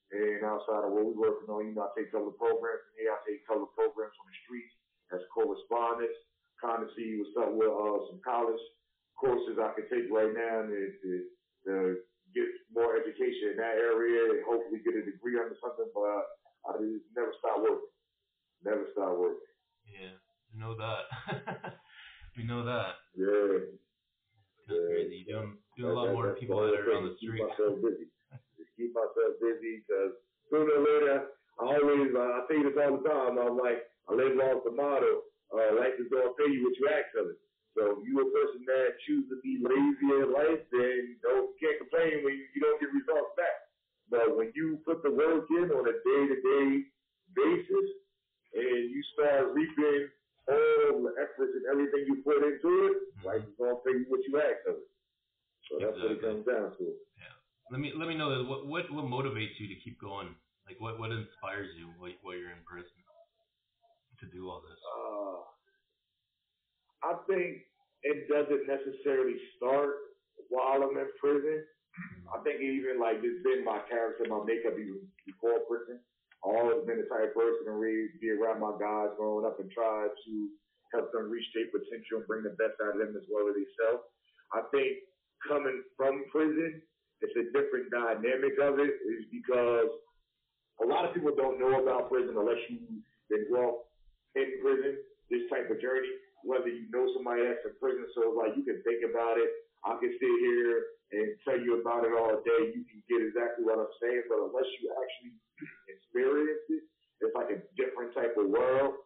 And 0.06 0.42
outside 0.42 0.86
of 0.86 0.90
what 0.90 1.06
we're 1.06 1.30
working 1.30 1.50
on, 1.50 1.66
you 1.66 1.74
know, 1.74 1.86
I 1.86 1.94
take 1.94 2.10
color 2.10 2.34
programs 2.34 2.82
in 2.94 3.06
here, 3.06 3.14
I 3.14 3.22
take 3.22 3.46
color 3.46 3.70
programs 3.74 4.18
on 4.18 4.26
the 4.26 4.38
streets 4.46 4.74
as 5.14 5.22
correspondence, 5.30 6.14
kind 6.58 6.82
of 6.82 6.90
see 6.98 7.18
what's 7.18 7.38
up 7.38 7.54
with 7.54 7.70
uh, 7.70 7.98
some 8.10 8.22
college 8.26 8.62
courses 9.18 9.58
I 9.58 9.74
can 9.78 9.86
take 9.86 10.10
right 10.10 10.30
now 10.30 10.66
to, 10.66 10.78
to, 11.02 11.10
to 11.66 11.74
get 12.34 12.46
more 12.74 12.98
education 12.98 13.54
in 13.54 13.58
that 13.62 13.78
area 13.78 14.34
and 14.34 14.46
hopefully 14.46 14.82
get 14.82 14.98
a 14.98 15.06
degree 15.06 15.38
under 15.38 15.58
something, 15.62 15.90
but 15.94 16.26
I 16.66 16.78
just 16.78 17.06
never 17.14 17.34
stop 17.38 17.62
working. 17.62 17.94
Never 18.62 18.86
stop 18.94 19.14
working. 19.14 19.54
yeah, 19.86 20.14
know 20.54 20.74
that. 20.74 21.06
we 22.36 22.44
know 22.44 22.64
that. 22.66 22.98
Yeah. 23.14 23.74
That's 25.86 25.94
crazy. 25.94 25.94
You 25.94 25.94
doing 25.94 25.94
doing 25.94 25.94
a 25.94 25.94
lot 25.94 26.12
more 26.12 26.34
people 26.34 26.58
that 26.66 26.74
are 26.74 26.92
on 26.96 27.04
the 27.06 27.14
Keep 27.16 27.30
street. 27.30 27.42
myself 27.46 27.74
busy. 27.82 28.06
Just 28.58 28.70
keep 28.76 28.90
myself 28.94 29.32
busy 29.38 29.72
because 29.86 30.12
sooner 30.50 30.74
or 30.74 30.82
later, 30.82 31.16
I 31.62 31.64
always, 31.78 32.10
uh, 32.12 32.30
I 32.36 32.40
say 32.50 32.58
this 32.62 32.76
all 32.76 32.98
the 32.98 33.04
time. 33.08 33.38
I'm 33.38 33.58
like, 33.58 33.86
I 34.08 34.14
live 34.14 34.38
off 34.38 34.62
the 34.64 34.74
motto, 34.74 35.26
uh, 35.54 35.78
life 35.78 35.96
is 35.98 36.10
going 36.10 36.26
to 36.26 36.34
pay 36.38 36.50
you 36.50 36.66
what 36.66 36.76
you 36.78 36.86
ask 36.90 37.10
of 37.18 37.26
it. 37.34 37.38
So 37.76 37.98
if 37.98 38.08
you 38.08 38.16
a 38.22 38.26
person 38.32 38.64
that 38.64 38.96
choose 39.04 39.28
to 39.28 39.36
be 39.44 39.60
lazy 39.60 40.08
in 40.08 40.32
life, 40.32 40.64
then 40.72 41.16
don't, 41.20 41.52
you 41.52 41.58
can't 41.60 41.78
complain 41.82 42.24
when 42.24 42.34
you, 42.38 42.44
you 42.56 42.60
don't 42.64 42.80
get 42.80 42.88
results 42.94 43.36
back. 43.36 43.68
But 44.08 44.32
when 44.36 44.48
you 44.56 44.80
put 44.86 45.02
the 45.02 45.12
work 45.12 45.44
in 45.50 45.68
on 45.74 45.84
a 45.84 45.92
day-to-day 45.92 46.88
basis 47.36 47.88
and 48.56 48.80
you 48.88 49.02
start 49.12 49.52
reaping 49.52 50.08
all 50.48 51.04
the 51.04 51.12
efforts 51.20 51.52
and 51.52 51.66
everything 51.68 52.06
you 52.08 52.22
put 52.24 52.40
into 52.40 52.70
it, 52.88 52.96
life 53.26 53.44
is 53.44 53.54
going 53.58 53.74
to 53.76 53.80
pay 53.84 53.92
you 53.98 54.06
what 54.08 54.24
you 54.24 54.38
ask 54.40 54.62
of 54.70 54.80
it. 54.80 54.88
So 55.70 55.78
that's 55.80 55.98
what 55.98 56.12
it 56.12 56.22
comes 56.22 56.46
down 56.46 56.76
to. 56.78 56.86
Let 57.70 57.80
me 57.82 57.90
let 57.98 58.06
me 58.06 58.14
know 58.14 58.30
that 58.30 58.46
what 58.46 58.66
what 58.66 58.86
what 58.94 59.10
motivates 59.10 59.58
you 59.58 59.66
to 59.66 59.78
keep 59.82 59.98
going. 59.98 60.30
Like 60.66 60.78
what 60.78 60.98
what 61.02 61.10
inspires 61.10 61.74
you 61.74 61.90
while, 61.98 62.14
while 62.22 62.38
you're 62.38 62.54
in 62.54 62.62
prison 62.62 62.94
to 64.22 64.26
do 64.30 64.48
all 64.48 64.62
this. 64.62 64.78
Uh, 64.86 65.42
I 67.10 67.12
think 67.26 67.66
it 68.06 68.30
doesn't 68.30 68.70
necessarily 68.70 69.36
start 69.58 70.14
while 70.48 70.80
I'm 70.80 70.94
in 70.94 71.10
prison. 71.18 71.66
I 72.30 72.38
think 72.44 72.62
even 72.62 73.02
like 73.02 73.18
it's 73.24 73.42
been 73.42 73.64
my 73.66 73.82
character, 73.90 74.30
my 74.30 74.46
makeup 74.46 74.78
even 74.78 75.02
before 75.26 75.66
prison. 75.66 75.98
I've 76.46 76.54
always 76.54 76.86
been 76.86 77.02
the 77.02 77.08
type 77.10 77.32
of 77.32 77.34
person 77.34 77.66
to 77.66 77.74
really 77.74 78.14
be 78.22 78.30
around 78.30 78.62
my 78.62 78.78
guys 78.78 79.16
growing 79.18 79.48
up 79.48 79.58
and 79.58 79.66
try 79.72 80.06
to 80.06 80.32
help 80.94 81.10
them 81.10 81.32
reach 81.32 81.48
their 81.50 81.66
potential 81.72 82.22
and 82.22 82.28
bring 82.30 82.46
the 82.46 82.54
best 82.54 82.78
out 82.78 82.94
of 82.94 83.00
them 83.02 83.16
as 83.18 83.26
well 83.26 83.50
as 83.50 83.58
themselves. 83.58 84.06
I 84.54 84.62
think 84.70 85.02
coming 85.48 85.82
from 85.96 86.24
prison, 86.30 86.82
it's 87.22 87.36
a 87.36 87.48
different 87.56 87.88
dynamic 87.90 88.58
of 88.60 88.78
it 88.78 88.92
is 88.92 89.24
because 89.32 89.88
a 90.82 90.86
lot 90.86 91.08
of 91.08 91.14
people 91.16 91.32
don't 91.32 91.58
know 91.58 91.80
about 91.80 92.12
prison 92.12 92.36
unless 92.36 92.60
you've 92.68 93.00
been 93.30 93.46
well 93.48 93.88
in 94.36 94.60
prison, 94.60 95.00
this 95.32 95.48
type 95.48 95.72
of 95.72 95.80
journey, 95.80 96.12
whether 96.44 96.68
you 96.68 96.86
know 96.92 97.08
somebody 97.16 97.42
that's 97.48 97.64
in 97.64 97.72
prison, 97.80 98.04
so 98.12 98.36
like 98.36 98.52
you 98.52 98.62
can 98.62 98.84
think 98.84 99.00
about 99.02 99.40
it. 99.40 99.48
I 99.88 99.96
can 99.96 100.12
sit 100.12 100.34
here 100.44 100.98
and 101.16 101.26
tell 101.46 101.56
you 101.56 101.80
about 101.80 102.04
it 102.04 102.12
all 102.12 102.36
day. 102.42 102.74
You 102.74 102.84
can 102.84 103.00
get 103.08 103.22
exactly 103.22 103.64
what 103.64 103.80
I'm 103.80 103.94
saying, 104.02 104.28
but 104.28 104.44
unless 104.44 104.68
you 104.82 104.92
actually 104.92 105.34
experience 105.88 106.66
it, 106.68 106.82
it's 107.24 107.34
like 107.34 107.48
a 107.54 107.62
different 107.78 108.12
type 108.12 108.36
of 108.36 108.50
world. 108.50 109.00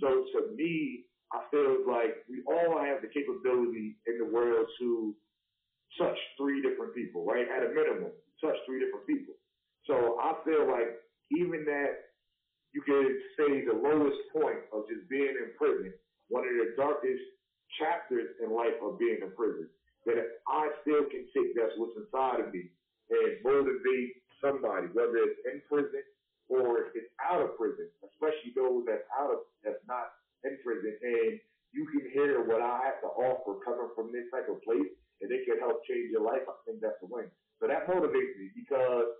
So 0.00 0.24
to 0.32 0.54
me, 0.56 1.04
I 1.34 1.44
feel 1.50 1.84
like 1.86 2.24
we 2.30 2.42
all 2.46 2.78
have 2.80 3.02
the 3.02 3.10
capability 3.10 3.98
in 4.06 4.18
the 4.18 4.28
world 4.30 4.66
to 4.80 5.14
touch 5.98 6.18
three 6.36 6.62
different 6.62 6.94
people, 6.94 7.24
right? 7.24 7.46
At 7.48 7.64
a 7.64 7.70
minimum, 7.74 8.12
touch 8.42 8.56
three 8.66 8.78
different 8.78 9.06
people. 9.06 9.34
So 9.86 10.18
I 10.20 10.36
feel 10.44 10.68
like 10.70 11.00
even 11.32 11.64
that 11.66 12.14
you 12.72 12.82
could 12.82 13.10
say 13.38 13.64
the 13.66 13.74
lowest 13.74 14.18
point 14.32 14.62
of 14.72 14.86
just 14.86 15.08
being 15.10 15.34
in 15.34 15.50
prison, 15.58 15.92
one 16.28 16.46
of 16.46 16.54
the 16.54 16.74
darkest 16.76 17.22
chapters 17.78 18.30
in 18.42 18.54
life 18.54 18.78
of 18.82 18.98
being 18.98 19.18
in 19.22 19.30
prison, 19.34 19.66
that 20.06 20.42
I 20.46 20.70
still 20.82 21.04
can 21.10 21.26
take 21.34 21.54
that's 21.58 21.74
what's 21.76 21.98
inside 21.98 22.40
of 22.40 22.54
me 22.54 22.70
and 23.10 23.42
motivate 23.42 24.22
somebody, 24.38 24.86
whether 24.94 25.18
it's 25.26 25.40
in 25.50 25.60
prison 25.66 26.02
or 26.48 26.94
it's 26.94 27.10
out 27.22 27.42
of 27.42 27.58
prison, 27.58 27.86
especially 28.06 28.54
those 28.54 28.86
that's 28.86 29.06
out 29.14 29.30
of 29.30 29.46
that's 29.62 29.82
not 29.86 30.14
in 30.42 30.56
prison, 30.64 30.94
and 31.02 31.38
you 31.70 31.86
can 31.94 32.10
hear 32.10 32.42
what 32.42 32.62
I 32.62 32.80
have 32.82 32.98
to 33.06 33.10
offer 33.14 33.62
coming 33.62 33.90
from 33.94 34.10
this 34.10 34.26
type 34.34 34.48
of 34.50 34.58
place, 34.66 34.90
and 35.20 35.28
it 35.30 35.44
can 35.44 35.60
help 35.60 35.84
change 35.84 36.10
your 36.10 36.24
life. 36.24 36.44
I 36.48 36.56
think 36.64 36.80
that's 36.80 37.00
a 37.04 37.08
win. 37.08 37.28
So 37.60 37.68
that 37.68 37.84
motivates 37.88 38.34
me 38.40 38.50
because 38.56 39.12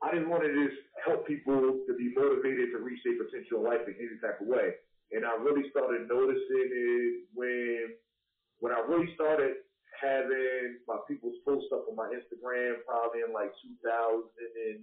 I 0.00 0.12
just 0.12 0.28
wanted 0.28 0.52
to 0.52 0.60
just 0.68 0.80
help 1.04 1.24
people 1.28 1.84
to 1.84 1.92
be 1.96 2.12
motivated 2.12 2.72
to 2.72 2.78
reach 2.80 3.00
their 3.04 3.16
potential 3.16 3.64
life 3.64 3.84
in 3.88 3.96
any 3.96 4.16
type 4.20 4.40
of 4.40 4.48
way. 4.48 4.76
And 5.12 5.24
I 5.24 5.36
really 5.38 5.68
started 5.70 6.08
noticing 6.08 6.68
it 6.72 7.28
when 7.32 7.96
when 8.58 8.72
I 8.72 8.80
really 8.88 9.12
started 9.14 9.60
having 10.00 10.80
my 10.88 11.00
people's 11.08 11.36
post 11.44 11.68
up 11.72 11.88
on 11.88 11.96
my 11.96 12.08
Instagram 12.12 12.84
probably 12.84 13.24
in 13.24 13.32
like 13.32 13.52
2019 13.84 14.80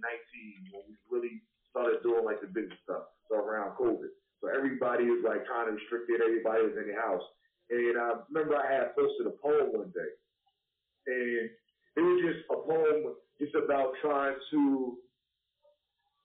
when 0.74 0.82
we 0.90 0.94
really 1.10 1.42
started 1.70 2.02
doing 2.02 2.26
like 2.26 2.42
the 2.42 2.50
business 2.50 2.78
stuff. 2.82 3.10
So 3.30 3.38
around 3.38 3.78
COVID. 3.78 4.10
So 4.42 4.50
everybody 4.50 5.06
was 5.06 5.22
like 5.22 5.46
kind 5.46 5.70
of 5.70 5.78
restricted. 5.78 6.22
Everybody 6.22 6.66
was 6.66 6.76
in 6.78 6.90
their 6.90 7.02
house. 7.02 7.24
And 7.70 7.96
I 7.98 8.20
remember 8.30 8.58
I 8.58 8.66
had 8.66 8.94
posted 8.94 9.26
a 9.26 9.34
poem 9.38 9.74
one 9.74 9.90
day. 9.94 10.10
And 11.06 11.50
it 11.96 12.02
was 12.02 12.18
just 12.24 12.42
a 12.50 12.56
poem 12.56 13.14
just 13.40 13.54
about 13.54 13.92
trying 14.02 14.36
to 14.52 14.96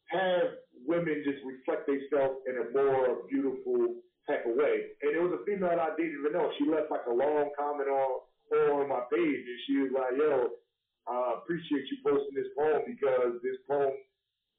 have 0.10 0.58
women 0.86 1.22
just 1.26 1.44
reflect 1.46 1.86
themselves 1.86 2.42
in 2.50 2.58
a 2.58 2.66
more 2.74 3.26
beautiful 3.30 4.02
type 4.26 4.46
of 4.46 4.58
way. 4.58 4.94
And 5.02 5.14
it 5.14 5.22
was 5.22 5.34
a 5.38 5.46
female 5.46 5.78
I 5.78 5.94
didn't 5.98 6.18
even 6.20 6.34
know. 6.34 6.50
She 6.58 6.66
left 6.66 6.90
like 6.90 7.06
a 7.10 7.14
long 7.14 7.50
comment 7.58 7.90
on 7.90 8.26
on 8.50 8.90
my 8.90 9.06
page 9.14 9.46
and 9.46 9.60
she 9.70 9.78
was 9.86 9.94
like, 9.94 10.18
yo, 10.18 10.58
I 11.06 11.38
appreciate 11.38 11.86
you 11.86 12.02
posting 12.02 12.34
this 12.34 12.50
poem 12.58 12.82
because 12.86 13.38
this 13.46 13.62
poem 13.70 13.94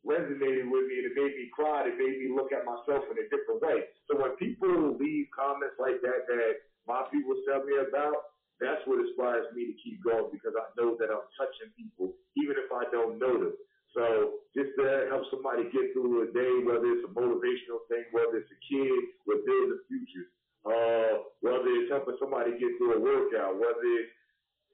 resonated 0.07 0.71
with 0.71 0.87
me 0.87 1.03
and 1.03 1.11
it 1.11 1.19
made 1.19 1.35
me 1.35 1.51
cry. 1.51 1.91
It 1.91 1.99
made 1.99 2.23
me 2.23 2.31
look 2.31 2.55
at 2.55 2.63
myself 2.63 3.03
in 3.11 3.19
a 3.19 3.27
different 3.29 3.61
way. 3.61 3.91
So 4.07 4.15
when 4.19 4.39
people 4.39 4.95
leave 4.95 5.27
comments 5.35 5.75
like 5.79 5.99
that 6.07 6.27
that 6.31 6.53
my 6.87 7.03
people 7.11 7.35
tell 7.47 7.67
me 7.67 7.83
about, 7.83 8.31
that's 8.61 8.85
what 8.85 9.01
inspires 9.01 9.49
me 9.57 9.73
to 9.73 9.77
keep 9.81 10.05
going 10.05 10.29
because 10.31 10.53
I 10.55 10.69
know 10.77 10.95
that 11.01 11.09
I'm 11.09 11.27
touching 11.41 11.73
people 11.75 12.13
even 12.37 12.61
if 12.61 12.69
I 12.71 12.85
don't 12.93 13.19
know 13.19 13.37
them. 13.41 13.57
So 13.97 14.47
just 14.55 14.71
to 14.79 15.11
help 15.11 15.27
somebody 15.35 15.67
get 15.73 15.91
through 15.97 16.23
a 16.23 16.29
day, 16.31 16.63
whether 16.63 16.87
it's 16.95 17.03
a 17.09 17.13
motivational 17.13 17.83
thing, 17.91 18.07
whether 18.15 18.39
it's 18.39 18.53
a 18.53 18.61
kid 18.63 19.01
with 19.27 19.43
building 19.43 19.83
futures, 19.91 20.31
uh, 20.63 21.27
whether 21.43 21.67
it's 21.81 21.91
helping 21.91 22.15
somebody 22.23 22.55
get 22.61 22.71
through 22.79 22.95
a 22.97 23.01
workout, 23.03 23.59
whether 23.59 23.83
it's 23.99 24.15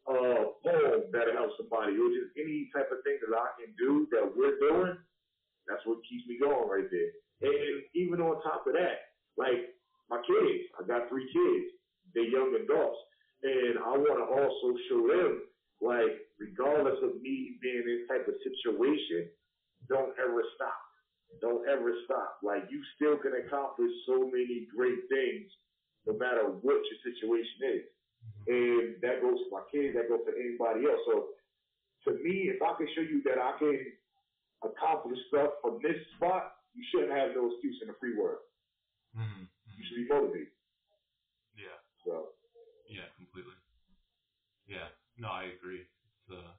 uh, 0.06 0.42
poem 0.62 1.08
that'll 1.10 1.34
help 1.34 1.56
somebody, 1.56 1.96
or 1.96 2.12
just 2.12 2.34
any 2.36 2.68
type 2.76 2.92
of 2.92 3.00
thing 3.02 3.18
that 3.24 3.32
I 3.32 3.48
can 3.58 3.72
do 3.80 4.06
that 4.12 4.22
we're 4.22 4.58
doing, 4.60 4.98
that's 5.66 5.82
what 5.86 6.04
keeps 6.06 6.28
me 6.28 6.38
going 6.38 6.68
right 6.68 6.86
there. 6.90 7.10
And 7.42 7.82
even 7.94 8.20
on 8.20 8.42
top 8.42 8.66
of 8.66 8.74
that, 8.74 9.16
like 9.36 9.74
my 10.08 10.20
kids, 10.22 10.70
I 10.78 10.86
got 10.86 11.08
three 11.08 11.26
kids, 11.32 11.74
they're 12.14 12.28
young 12.28 12.54
adults, 12.54 13.00
and 13.46 13.78
I 13.78 13.94
want 13.94 14.18
to 14.18 14.26
also 14.26 14.74
show 14.90 15.06
them, 15.06 15.46
like, 15.78 16.26
regardless 16.42 16.98
of 16.98 17.22
me 17.22 17.54
being 17.62 17.86
in 17.86 18.06
type 18.10 18.26
of 18.26 18.34
situation, 18.42 19.30
don't 19.86 20.10
ever 20.18 20.42
stop. 20.58 20.82
Don't 21.38 21.62
ever 21.68 21.94
stop. 22.06 22.42
Like, 22.42 22.66
you 22.74 22.82
still 22.98 23.14
can 23.22 23.38
accomplish 23.38 23.92
so 24.02 24.26
many 24.26 24.66
great 24.74 24.98
things 25.06 25.46
no 26.10 26.18
matter 26.18 26.50
what 26.58 26.82
your 26.82 26.98
situation 27.06 27.58
is. 27.78 27.84
And 28.50 28.98
that 29.02 29.22
goes 29.22 29.38
for 29.46 29.62
my 29.62 29.64
kids, 29.70 29.94
that 29.94 30.10
goes 30.10 30.26
for 30.26 30.34
anybody 30.34 30.90
else. 30.90 31.02
So 31.06 31.14
to 32.10 32.18
me, 32.18 32.50
if 32.50 32.58
I 32.62 32.74
can 32.74 32.90
show 32.98 33.06
you 33.06 33.22
that 33.30 33.38
I 33.38 33.54
can 33.58 33.78
accomplish 34.66 35.18
stuff 35.30 35.62
from 35.62 35.78
this 35.82 35.98
spot, 36.18 36.50
you 36.74 36.82
shouldn't 36.90 37.14
have 37.14 37.34
no 37.38 37.50
excuse 37.50 37.78
in 37.82 37.88
the 37.88 37.96
free 38.02 38.18
world. 38.18 38.42
hmm 39.14 39.46
You 39.70 39.82
should 39.86 40.02
be 40.02 40.08
motivated. 40.10 40.50
Yeah. 41.54 41.78
So. 42.02 42.34
Yeah. 44.66 44.90
No, 45.18 45.28
I 45.28 45.54
agree. 45.56 45.82
It's 45.86 46.28
uh 46.30 46.52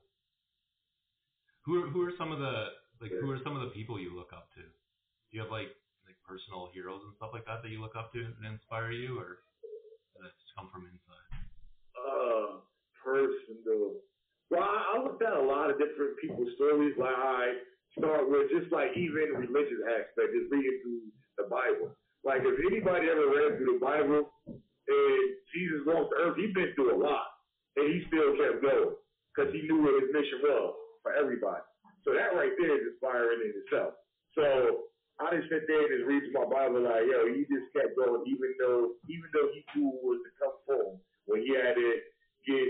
who 1.63 1.83
are 1.83 1.87
who 1.91 2.01
are 2.01 2.15
some 2.17 2.31
of 2.31 2.39
the 2.39 2.73
like 3.01 3.11
who 3.11 3.29
are 3.29 3.39
some 3.43 3.55
of 3.55 3.61
the 3.61 3.73
people 3.75 3.99
you 3.99 4.15
look 4.15 4.33
up 4.33 4.49
to? 4.55 4.63
Do 4.63 5.31
you 5.31 5.41
have 5.41 5.51
like 5.51 5.75
like 6.07 6.17
personal 6.23 6.71
heroes 6.73 7.03
and 7.03 7.13
stuff 7.19 7.31
like 7.33 7.45
that 7.45 7.61
that 7.61 7.69
you 7.69 7.81
look 7.83 7.95
up 7.95 8.11
to 8.13 8.19
and 8.23 8.43
inspire 8.47 8.91
you 8.91 9.19
or 9.19 9.43
does 10.15 10.23
that 10.23 10.33
just 10.39 10.55
come 10.57 10.71
from 10.71 10.87
inside? 10.87 11.27
uh 11.99 12.63
personal. 13.03 13.99
Well, 14.49 14.63
I, 14.63 14.95
I 14.95 15.03
looked 15.03 15.21
at 15.23 15.33
a 15.35 15.41
lot 15.43 15.69
of 15.69 15.77
different 15.77 16.15
people's 16.21 16.51
stories. 16.55 16.95
Like 16.97 17.15
I 17.15 17.59
start 17.97 18.29
with 18.29 18.47
just 18.51 18.71
like 18.71 18.95
even 18.95 19.35
religious 19.35 19.83
aspect, 19.87 20.31
just 20.35 20.51
reading 20.51 20.79
through 20.83 21.03
the 21.37 21.47
Bible. 21.51 21.91
Like 22.23 22.43
if 22.43 22.55
anybody 22.71 23.07
ever 23.11 23.27
read 23.27 23.57
through 23.59 23.79
the 23.79 23.83
Bible 23.83 24.31
and 24.47 25.23
Jesus 25.53 25.83
walked 25.87 26.15
the 26.15 26.23
earth, 26.23 26.37
he's 26.39 26.53
been 26.55 26.71
through 26.75 26.95
a 26.95 26.99
lot, 26.99 27.27
and 27.77 27.85
he 27.93 28.03
still 28.09 28.33
kept 28.35 28.65
going 28.65 28.97
because 29.29 29.53
he 29.53 29.63
knew 29.69 29.85
what 29.85 30.01
his 30.01 30.09
mission 30.09 30.41
was 30.41 30.73
for 31.05 31.13
everybody. 31.13 31.61
So 32.01 32.17
that 32.17 32.33
right 32.33 32.53
there 32.57 32.75
is 32.81 32.97
inspiring 32.97 33.45
in 33.45 33.53
itself. 33.61 33.93
So 34.33 34.89
I 35.21 35.33
just 35.33 35.49
sit 35.49 35.65
there 35.69 35.85
and 35.85 35.93
just 35.93 36.09
read 36.09 36.29
my 36.33 36.45
Bible 36.45 36.85
like, 36.85 37.05
yo, 37.05 37.29
he 37.29 37.45
just 37.45 37.69
kept 37.73 37.97
going 37.97 38.25
even 38.25 38.53
though 38.57 38.97
even 39.09 39.29
though 39.33 39.49
he 39.53 39.61
knew 39.77 39.93
what 39.93 40.17
was 40.17 40.21
to 40.25 40.31
come 40.41 40.57
for 40.65 40.85
when 41.29 41.45
he 41.45 41.53
had 41.53 41.77
to 41.77 41.89
get 42.45 42.67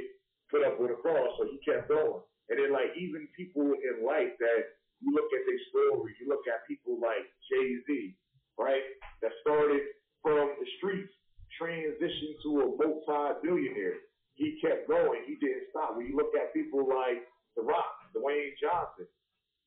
put 0.52 0.63
up 0.63 0.80
on 0.80 0.91
the 0.91 1.00
cross, 1.00 1.36
so 1.38 1.48
he 1.48 1.60
kept 1.63 1.91
going. 1.91 2.24
And 2.50 2.56
then 2.60 2.72
like 2.72 2.96
even 2.96 3.28
people 3.36 3.76
in 3.76 4.04
life 4.04 4.32
that 4.39 4.62
you 5.04 5.13
look 5.13 5.30
at 5.36 5.43
their 5.46 5.62
story, 5.70 6.15
you 6.17 6.26
look 6.28 6.48
at 6.48 6.65
people 6.65 6.98
like 6.98 7.28
Jay 7.52 7.80
Z, 7.86 8.15
right? 8.58 8.84
That 9.22 9.32
started 9.43 9.84
from 10.24 10.56
the 10.58 10.67
streets, 10.80 11.12
transitioned 11.60 12.39
to 12.43 12.50
a 12.63 12.67
multi-billionaire. 12.80 14.07
He 14.38 14.62
kept 14.62 14.86
going. 14.86 15.26
He 15.26 15.36
didn't 15.41 15.73
stop. 15.73 15.97
When 15.97 16.06
you 16.06 16.15
look 16.15 16.32
at 16.38 16.54
people 16.54 16.86
like 16.86 17.26
The 17.58 17.65
Rock, 17.65 17.89
Dwayne 18.13 18.54
Johnson, 18.62 19.10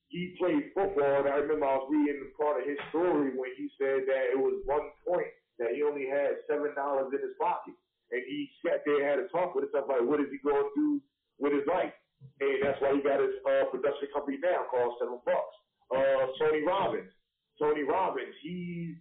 he 0.07 0.35
played 0.39 0.71
football. 0.71 1.23
And 1.23 1.27
I 1.27 1.43
remember 1.43 1.67
I 1.67 1.75
was 1.75 1.91
reading 1.91 2.31
part 2.39 2.63
of 2.63 2.67
his 2.67 2.79
story 2.87 3.35
when 3.35 3.51
he 3.59 3.67
said 3.75 4.07
that 4.07 4.31
it 4.31 4.39
was 4.39 4.63
one 4.63 4.95
point 5.03 5.31
that 5.59 5.75
he 5.75 5.83
only 5.83 6.07
had 6.07 6.39
seven 6.47 6.71
dollars 6.73 7.11
in 7.11 7.19
his 7.19 7.35
pocket, 7.35 7.75
and 8.15 8.23
he 8.23 8.47
sat 8.63 8.81
there 8.87 9.03
and 9.03 9.07
had 9.07 9.19
a 9.19 9.27
talk 9.27 9.53
with 9.53 9.67
himself 9.67 9.91
like, 9.91 10.07
what 10.07 10.23
is 10.23 10.31
he 10.31 10.39
going 10.39 10.63
to 10.63 10.73
do 10.75 10.89
with 11.37 11.51
his 11.51 11.67
life? 11.67 11.93
And 12.39 12.63
that's 12.63 12.79
why 12.79 12.95
he 12.95 13.03
got 13.03 13.19
his 13.19 13.35
uh, 13.43 13.67
production 13.69 14.07
company 14.15 14.39
now 14.39 14.65
called 14.71 14.95
Seven 15.03 15.19
Bucks. 15.27 15.55
Uh, 15.91 16.31
Tony 16.39 16.63
Robbins. 16.63 17.11
Tony 17.59 17.83
Robbins, 17.83 18.33
he 18.41 18.95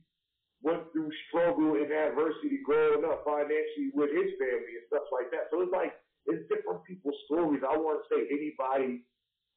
went 0.62 0.85
through 0.92 1.09
struggle 1.29 1.77
and 1.81 1.88
adversity 1.88 2.61
growing 2.64 3.05
up 3.09 3.25
financially 3.25 3.90
with 3.96 4.12
his 4.12 4.29
family 4.37 4.77
and 4.77 4.87
stuff 4.92 5.09
like 5.09 5.33
that. 5.33 5.49
So 5.49 5.64
it's 5.64 5.73
like 5.73 5.96
it's 6.29 6.44
different 6.53 6.85
people's 6.85 7.16
stories. 7.25 7.64
I 7.64 7.77
want 7.81 8.01
to 8.01 8.07
say 8.12 8.20
anybody 8.29 9.05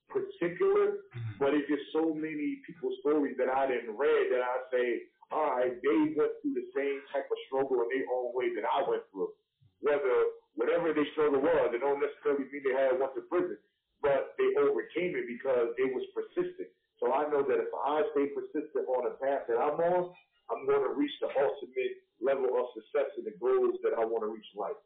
particular, 0.08 1.04
mm-hmm. 1.12 1.38
but 1.40 1.52
it's 1.56 1.68
just 1.68 1.84
so 1.92 2.14
many 2.14 2.64
people's 2.64 2.96
stories 3.04 3.36
that 3.40 3.52
I 3.52 3.68
didn't 3.68 3.96
read 3.96 4.32
that 4.32 4.44
I 4.44 4.56
say, 4.72 4.88
all 5.32 5.58
right, 5.58 5.74
they 5.74 6.00
went 6.14 6.34
through 6.40 6.56
the 6.56 6.68
same 6.76 7.02
type 7.10 7.26
of 7.28 7.40
struggle 7.50 7.82
in 7.84 7.90
their 7.90 8.08
own 8.12 8.34
way 8.38 8.54
that 8.54 8.68
I 8.68 8.86
went 8.86 9.04
through. 9.10 9.34
Whether 9.82 10.14
whatever 10.56 10.94
their 10.94 11.08
struggle 11.18 11.42
was, 11.42 11.74
it 11.74 11.82
don't 11.82 12.00
necessarily 12.00 12.48
mean 12.48 12.64
they 12.64 12.78
had 12.78 12.96
went 13.02 13.18
to 13.18 13.26
prison, 13.28 13.58
but 14.02 14.38
they 14.38 14.50
overcame 14.62 15.18
it 15.18 15.26
because 15.26 15.74
they 15.76 15.90
was 15.90 16.06
persistent. 16.14 16.70
So 17.04 17.12
I 17.12 17.28
know 17.28 17.44
that 17.44 17.60
if 17.60 17.68
I 17.76 18.00
stay 18.16 18.32
persistent 18.32 18.88
on 18.88 19.04
the 19.04 19.20
path 19.20 19.44
that 19.52 19.60
I'm 19.60 19.76
on, 19.76 20.16
I'm 20.48 20.64
going 20.64 20.88
to 20.88 20.96
reach 20.96 21.12
the 21.20 21.28
ultimate 21.28 22.00
level 22.24 22.48
of 22.56 22.72
success 22.72 23.12
and 23.20 23.28
the 23.28 23.36
goals 23.44 23.76
that 23.84 23.92
I 23.92 24.08
want 24.08 24.24
to 24.24 24.32
reach 24.32 24.48
in 24.56 24.64
life. 24.64 24.80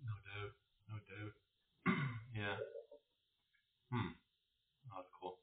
No 0.00 0.16
doubt. 0.24 0.52
No 0.88 0.96
doubt. 1.04 1.32
yeah. 2.32 2.56
Hmm. 3.92 4.16
That's 4.88 5.10
cool. 5.20 5.36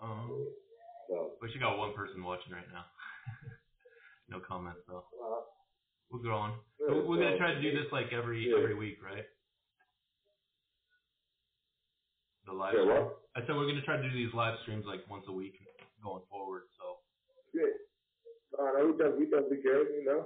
Um, 0.00 0.48
So, 1.12 1.36
we 1.44 1.52
should 1.52 1.60
got 1.60 1.76
one 1.76 1.92
person 1.92 2.24
watching 2.24 2.56
right 2.56 2.64
now. 2.72 2.88
no 4.32 4.40
comments 4.40 4.80
though. 4.88 5.04
uh, 5.20 5.44
We're 6.08 6.24
growing. 6.24 6.56
Yeah, 6.80 6.96
We're, 6.96 7.04
we're 7.04 7.20
gonna 7.20 7.36
try 7.36 7.52
to 7.52 7.60
do 7.60 7.76
this 7.76 7.92
like 7.92 8.08
every 8.16 8.48
Yeah. 8.48 8.56
every 8.56 8.74
week, 8.74 9.04
right? 9.04 9.28
The 12.46 12.52
live. 12.52 12.74
yeah, 12.74 12.88
what? 12.88 13.20
I 13.36 13.40
said 13.46 13.54
we're 13.54 13.68
gonna 13.68 13.84
try 13.84 13.96
to 13.96 14.02
do 14.02 14.12
these 14.14 14.32
live 14.34 14.56
streams 14.62 14.84
like 14.86 15.04
once 15.08 15.24
a 15.28 15.32
week 15.32 15.60
going 16.02 16.24
forward. 16.30 16.64
So 16.80 17.04
Yeah. 17.52 17.76
Uh, 18.56 18.70
no, 18.76 18.90
we 18.90 18.92
definitely, 18.98 19.24
we 19.24 19.30
definitely 19.30 19.62
can, 19.62 19.86
you 19.94 20.04
know. 20.04 20.22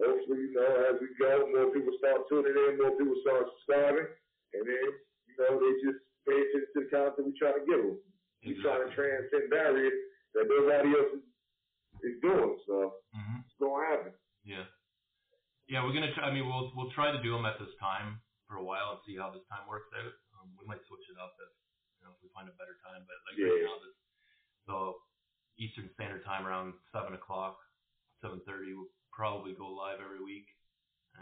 Hopefully, 0.00 0.48
you 0.48 0.52
know, 0.52 0.68
as 0.88 0.96
we 1.00 1.08
go, 1.16 1.48
more 1.52 1.68
people 1.72 1.92
start 2.00 2.24
tuning 2.28 2.52
in, 2.52 2.80
more 2.80 2.96
people 2.96 3.16
start 3.24 3.44
subscribing, 3.56 4.08
and 4.56 4.62
then, 4.64 4.88
you 5.28 5.34
know, 5.36 5.60
they 5.60 5.72
just 5.84 6.00
pay 6.24 6.36
attention 6.36 6.70
to 6.72 6.78
the 6.80 6.88
content 6.88 7.28
we 7.28 7.34
try 7.36 7.52
to 7.52 7.64
give 7.64 7.80
them. 7.80 7.96
We 8.42 8.58
try 8.58 8.82
to 8.82 8.88
transcend 8.90 9.52
barriers 9.52 9.94
that 10.34 10.48
nobody 10.50 10.90
else 10.96 11.12
is, 11.14 11.24
is 12.02 12.16
doing, 12.18 12.58
so 12.66 12.98
mm-hmm. 13.14 13.46
it's 13.46 13.56
going 13.60 13.78
to 13.78 13.86
happen. 13.86 14.12
yeah, 14.42 14.66
yeah. 15.70 15.84
We're 15.84 15.94
gonna. 15.94 16.10
Try, 16.16 16.26
I 16.26 16.34
mean, 16.34 16.50
we'll 16.50 16.74
we'll 16.74 16.90
try 16.90 17.14
to 17.14 17.22
do 17.22 17.30
them 17.36 17.46
at 17.46 17.60
this 17.62 17.70
time 17.78 18.18
for 18.50 18.58
a 18.58 18.64
while 18.64 18.98
and 18.98 19.00
see 19.06 19.14
how 19.14 19.30
this 19.30 19.46
time 19.46 19.70
works 19.70 19.86
out. 19.94 20.10
Um, 20.34 20.50
we 20.58 20.66
might 20.66 20.82
switch 20.90 21.06
it 21.06 21.20
up 21.22 21.38
if 21.38 21.52
you 22.00 22.02
know 22.02 22.16
if 22.16 22.18
we 22.18 22.31
find 22.42 22.50
a 22.50 22.58
better 22.58 22.74
time. 22.82 23.06
But 23.06 23.22
like 23.30 23.38
right 23.38 23.54
Yeah. 23.62 23.70
now, 23.70 23.78
this 23.86 23.94
so 24.66 24.74
Eastern 25.62 25.86
Standard 25.94 26.26
Time 26.26 26.42
around 26.42 26.74
seven 26.90 27.14
o'clock, 27.14 27.62
seven 28.18 28.42
thirty. 28.42 28.74
We'll 28.74 28.90
probably 29.14 29.54
go 29.54 29.70
live 29.70 30.02
every 30.02 30.18
week, 30.18 30.50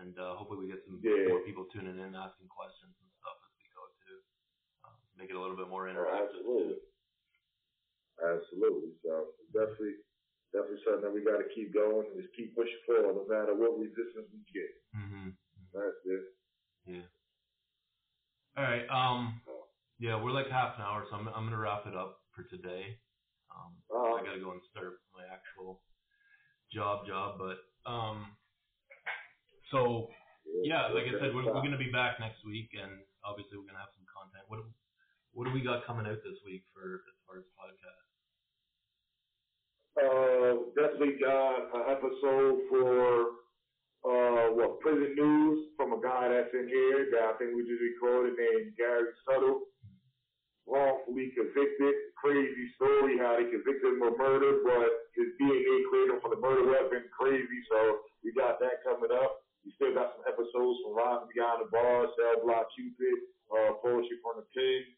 and 0.01 0.17
uh, 0.17 0.37
hopefully 0.41 0.65
we 0.65 0.73
get 0.73 0.81
some 0.89 0.97
Yeah. 1.05 1.29
more 1.29 1.45
people 1.45 1.69
tuning 1.69 1.99
in, 2.01 2.17
asking 2.17 2.49
questions 2.49 2.97
and 2.97 3.11
stuff 3.21 3.37
as 3.37 3.53
we 3.61 3.69
go 3.77 3.85
too. 4.09 4.19
Um, 4.89 4.97
make 5.21 5.29
it 5.29 5.37
a 5.37 5.41
little 5.41 5.57
bit 5.61 5.69
more 5.69 5.85
Oh, 5.89 5.93
interactive. 5.93 6.25
absolutely. 6.41 6.81
too. 6.81 6.89
Absolutely. 8.21 8.93
So 9.05 9.33
definitely, 9.53 9.97
definitely 10.53 10.81
something 10.85 11.03
that 11.05 11.13
we 11.13 11.25
got 11.25 11.41
to 11.41 11.49
keep 11.57 11.73
going 11.73 12.07
and 12.13 12.21
just 12.21 12.33
keep 12.37 12.55
pushing 12.57 12.81
forward 12.87 13.17
no 13.17 13.25
matter 13.29 13.53
what 13.57 13.77
resistance 13.81 14.29
we 14.33 14.41
get. 14.53 14.73
Mm-hmm. 14.97 15.29
That's 15.73 16.01
it. 16.05 16.25
Yeah. 16.87 17.09
All 18.57 18.65
right. 18.65 18.87
Um. 18.93 19.41
Yeah, 20.01 20.17
we're 20.17 20.33
like 20.33 20.49
half 20.49 20.81
an 20.81 20.83
hour, 20.83 21.05
so 21.09 21.17
I'm 21.17 21.29
I'm 21.29 21.45
gonna 21.45 21.61
wrap 21.61 21.85
it 21.87 21.95
up 21.95 22.17
for 22.35 22.45
today. 22.49 22.97
Um. 23.53 23.77
Uh, 23.93 24.17
I 24.17 24.25
gotta 24.25 24.41
go 24.41 24.53
and 24.57 24.65
start 24.73 24.97
my 25.13 25.29
actual 25.29 25.85
job 26.73 27.07
job, 27.07 27.37
but 27.37 27.61
um. 27.85 28.33
So 29.71 30.09
yeah, 30.65 30.89
like 30.89 31.05
I 31.05 31.21
said, 31.21 31.37
we're, 31.37 31.45
we're 31.45 31.61
gonna 31.63 31.77
be 31.77 31.93
back 31.93 32.17
next 32.19 32.41
week, 32.49 32.73
and 32.73 33.05
obviously 33.29 33.61
we're 33.61 33.69
gonna 33.69 33.85
have 33.85 33.93
some 33.95 34.09
content. 34.09 34.49
What 34.49 34.65
do- 34.65 34.73
what 35.33 35.47
do 35.47 35.53
we 35.55 35.63
got 35.63 35.87
coming 35.87 36.11
out 36.11 36.19
this 36.27 36.43
week 36.45 36.65
for 36.75 37.07
as 37.07 37.17
far 37.23 37.39
as 37.39 37.47
podcast? 37.55 38.03
Uh, 39.95 40.55
definitely 40.75 41.23
got 41.23 41.71
an 41.71 41.85
episode 41.87 42.59
for 42.67 43.39
uh, 44.11 44.51
what 44.59 44.81
prison 44.81 45.15
news 45.15 45.69
from 45.77 45.93
a 45.93 46.01
guy 46.03 46.27
that's 46.35 46.51
in 46.51 46.67
here 46.67 47.07
that 47.15 47.23
I 47.23 47.33
think 47.39 47.55
we 47.55 47.63
just 47.63 47.79
recorded 47.79 48.35
named 48.43 48.75
Gary 48.77 49.15
Suttle. 49.23 49.70
Wrongfully 50.71 51.35
convicted, 51.35 52.15
crazy 52.15 52.71
story 52.79 53.19
how 53.19 53.35
they 53.35 53.51
convicted 53.51 53.99
him 53.99 54.07
of 54.07 54.15
murder, 54.15 54.63
but 54.63 55.11
his 55.19 55.35
DNA 55.35 55.77
cleared 55.91 56.15
him 56.15 56.23
for 56.23 56.31
the 56.31 56.39
murder 56.39 56.63
weapon, 56.71 57.11
crazy. 57.11 57.59
So 57.67 58.07
we 58.23 58.31
got 58.31 58.63
that 58.63 58.79
coming 58.87 59.11
up. 59.11 59.43
We 59.67 59.75
still 59.75 59.91
got 59.93 60.15
some 60.15 60.25
episodes 60.31 60.79
from 60.87 60.95
Ron 60.95 61.27
Beyond 61.35 61.67
the 61.67 61.69
Bar, 61.75 62.07
Cell 62.15 62.47
Block 62.47 62.71
Cupid, 62.79 63.19
uh, 63.51 63.83
Poetry 63.83 64.23
from 64.23 64.39
the 64.39 64.47
King. 64.55 64.95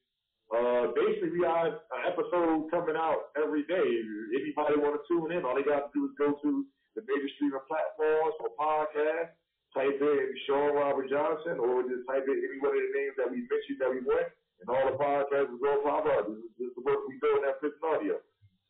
Uh, 0.53 0.93
basically, 0.93 1.33
we 1.33 1.41
got 1.41 1.73
an 1.73 2.03
episode 2.05 2.69
coming 2.69 2.95
out 2.95 3.33
every 3.41 3.65
day. 3.65 3.89
Anybody 4.37 4.77
want 4.77 5.01
to 5.01 5.03
tune 5.09 5.33
in, 5.33 5.49
all 5.49 5.57
they 5.57 5.65
got 5.65 5.89
to 5.89 5.93
do 5.97 6.05
is 6.05 6.13
go 6.21 6.37
to 6.37 6.51
the 6.93 7.03
major 7.09 7.31
streaming 7.41 7.65
platforms 7.65 8.37
for 8.37 8.53
podcasts, 8.61 9.33
type 9.73 9.97
in 9.97 10.27
Sean 10.45 10.77
Robert 10.77 11.09
Johnson, 11.09 11.57
or 11.57 11.81
just 11.89 12.05
type 12.05 12.29
in 12.29 12.37
any 12.37 12.61
one 12.61 12.77
of 12.77 12.85
the 12.85 12.93
names 12.93 13.17
that 13.17 13.33
we 13.33 13.49
mentioned 13.49 13.81
that 13.81 13.89
we 13.89 14.05
went, 14.05 14.29
and 14.63 14.71
all 14.71 14.87
the 14.87 14.97
podcasts 14.97 15.51
will 15.51 15.59
go 15.59 15.83
pop 15.83 16.07
up. 16.07 16.31
This 16.31 16.39
is, 16.39 16.71
is 16.71 16.73
the 16.79 16.87
work 16.87 17.03
we 17.11 17.19
do 17.19 17.37
in 17.37 17.43
that 17.43 17.59
prison 17.59 17.83
audio. 17.83 18.23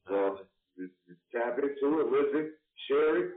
So 0.09 0.40
just, 0.80 0.97
just 1.05 1.20
tap 1.30 1.61
into 1.61 2.01
it, 2.01 2.09
listen, 2.09 2.57
share 2.88 3.20
it, 3.20 3.36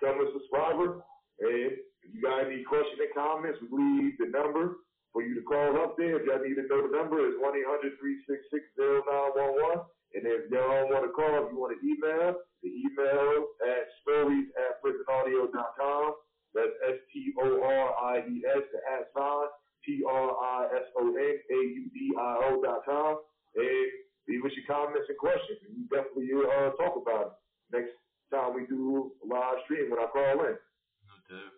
become 0.00 0.24
a 0.24 0.32
subscriber, 0.32 1.04
and 1.40 1.72
if 2.04 2.12
you 2.12 2.20
got 2.20 2.44
any 2.44 2.60
questions 2.64 3.00
and 3.00 3.14
comments, 3.16 3.58
we 3.60 3.68
leave 3.72 4.18
the 4.18 4.26
number 4.32 4.76
for 5.12 5.22
you 5.22 5.34
to 5.34 5.42
call 5.46 5.76
up 5.80 5.96
there. 5.96 6.20
If 6.20 6.26
y'all 6.26 6.42
need 6.42 6.56
to 6.60 6.66
know 6.68 6.82
the 6.84 6.92
number, 6.92 7.26
it's 7.26 7.38
1-800-366-0911. 7.40 9.86
And 10.14 10.22
if 10.30 10.46
y'all 10.50 10.68
don't 10.68 10.90
want 10.94 11.04
to 11.06 11.12
call, 11.14 11.42
if 11.42 11.50
you 11.50 11.58
want 11.58 11.74
to 11.74 11.80
email, 11.82 12.38
the 12.62 12.70
email 12.70 13.50
at 13.66 13.90
stories 14.02 14.46
at 14.54 14.78
prisonaudio.com. 14.78 16.14
That's 16.54 16.70
S-T-O-R-I-E-S, 16.86 18.62
the 18.70 18.78
at 18.94 19.10
sign, 19.10 19.50
P-R-I-S-O-N-A-U-D-I-O 19.86 22.62
dot 22.62 22.84
com. 22.84 23.18
And 23.56 23.90
leave 24.28 24.44
us 24.44 24.52
your 24.56 24.66
comments 24.66 25.08
and 25.08 25.18
questions. 25.18 25.58
And 25.68 25.76
we 25.76 25.82
definitely 25.90 26.28
uh, 26.34 26.70
talk 26.80 26.96
about 27.00 27.26
it 27.26 27.32
next 27.76 27.92
time 28.32 28.54
we 28.54 28.66
do 28.66 29.12
a 29.22 29.26
live 29.26 29.58
stream 29.64 29.90
when 29.90 30.00
I 30.00 30.06
call 30.10 30.40
in. 30.44 30.56
No 31.06 31.14
doubt. 31.30 31.52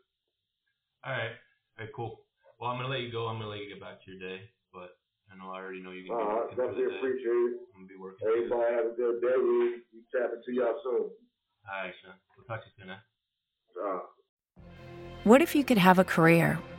All 1.05 1.13
right. 1.13 1.35
All 1.79 1.85
right, 1.85 1.93
cool. 1.95 2.21
Well, 2.61 2.71
I'm 2.71 2.79
gonna 2.79 2.89
let 2.89 3.01
you 3.01 3.11
go. 3.13 3.27
I'm 3.29 3.39
gonna 3.39 3.51
let 3.51 3.61
you 3.61 3.69
get 3.69 3.81
back 3.81 4.01
to 4.05 4.11
your 4.11 4.19
day, 4.21 4.51
but 4.73 4.97
I 5.31 5.37
know 5.37 5.51
I 5.53 5.57
already 5.61 5.81
know 5.83 5.91
you're 5.93 6.07
gonna 6.09 6.25
be 6.25 6.27
Uh, 6.31 6.35
working 6.37 6.57
through 6.57 6.67
definitely 6.73 6.91
day. 6.91 6.97
appreciate 6.97 7.53
it. 7.53 7.57
I'm 7.77 7.81
gonna 7.85 7.93
be 7.93 7.97
working. 8.01 8.27
Everybody 8.27 8.75
have 8.75 8.87
a 8.87 8.95
good 8.97 9.21
day. 9.21 9.37
We, 9.37 9.85
we 9.93 10.01
tap 10.11 10.33
into 10.33 10.53
y'all 10.57 10.81
soon. 10.83 11.11
All 11.69 11.69
right, 11.69 11.93
Sean. 12.03 12.15
We'll 12.37 12.47
talk 12.49 12.63
to 12.65 12.69
you 12.69 12.73
soon. 12.81 12.91
Eh? 12.91 12.97
Uh, 13.77 14.01
What 15.25 15.43
if 15.43 15.55
you 15.55 15.65
could 15.65 15.77
have 15.79 15.99
a 15.99 16.05
career 16.05 16.59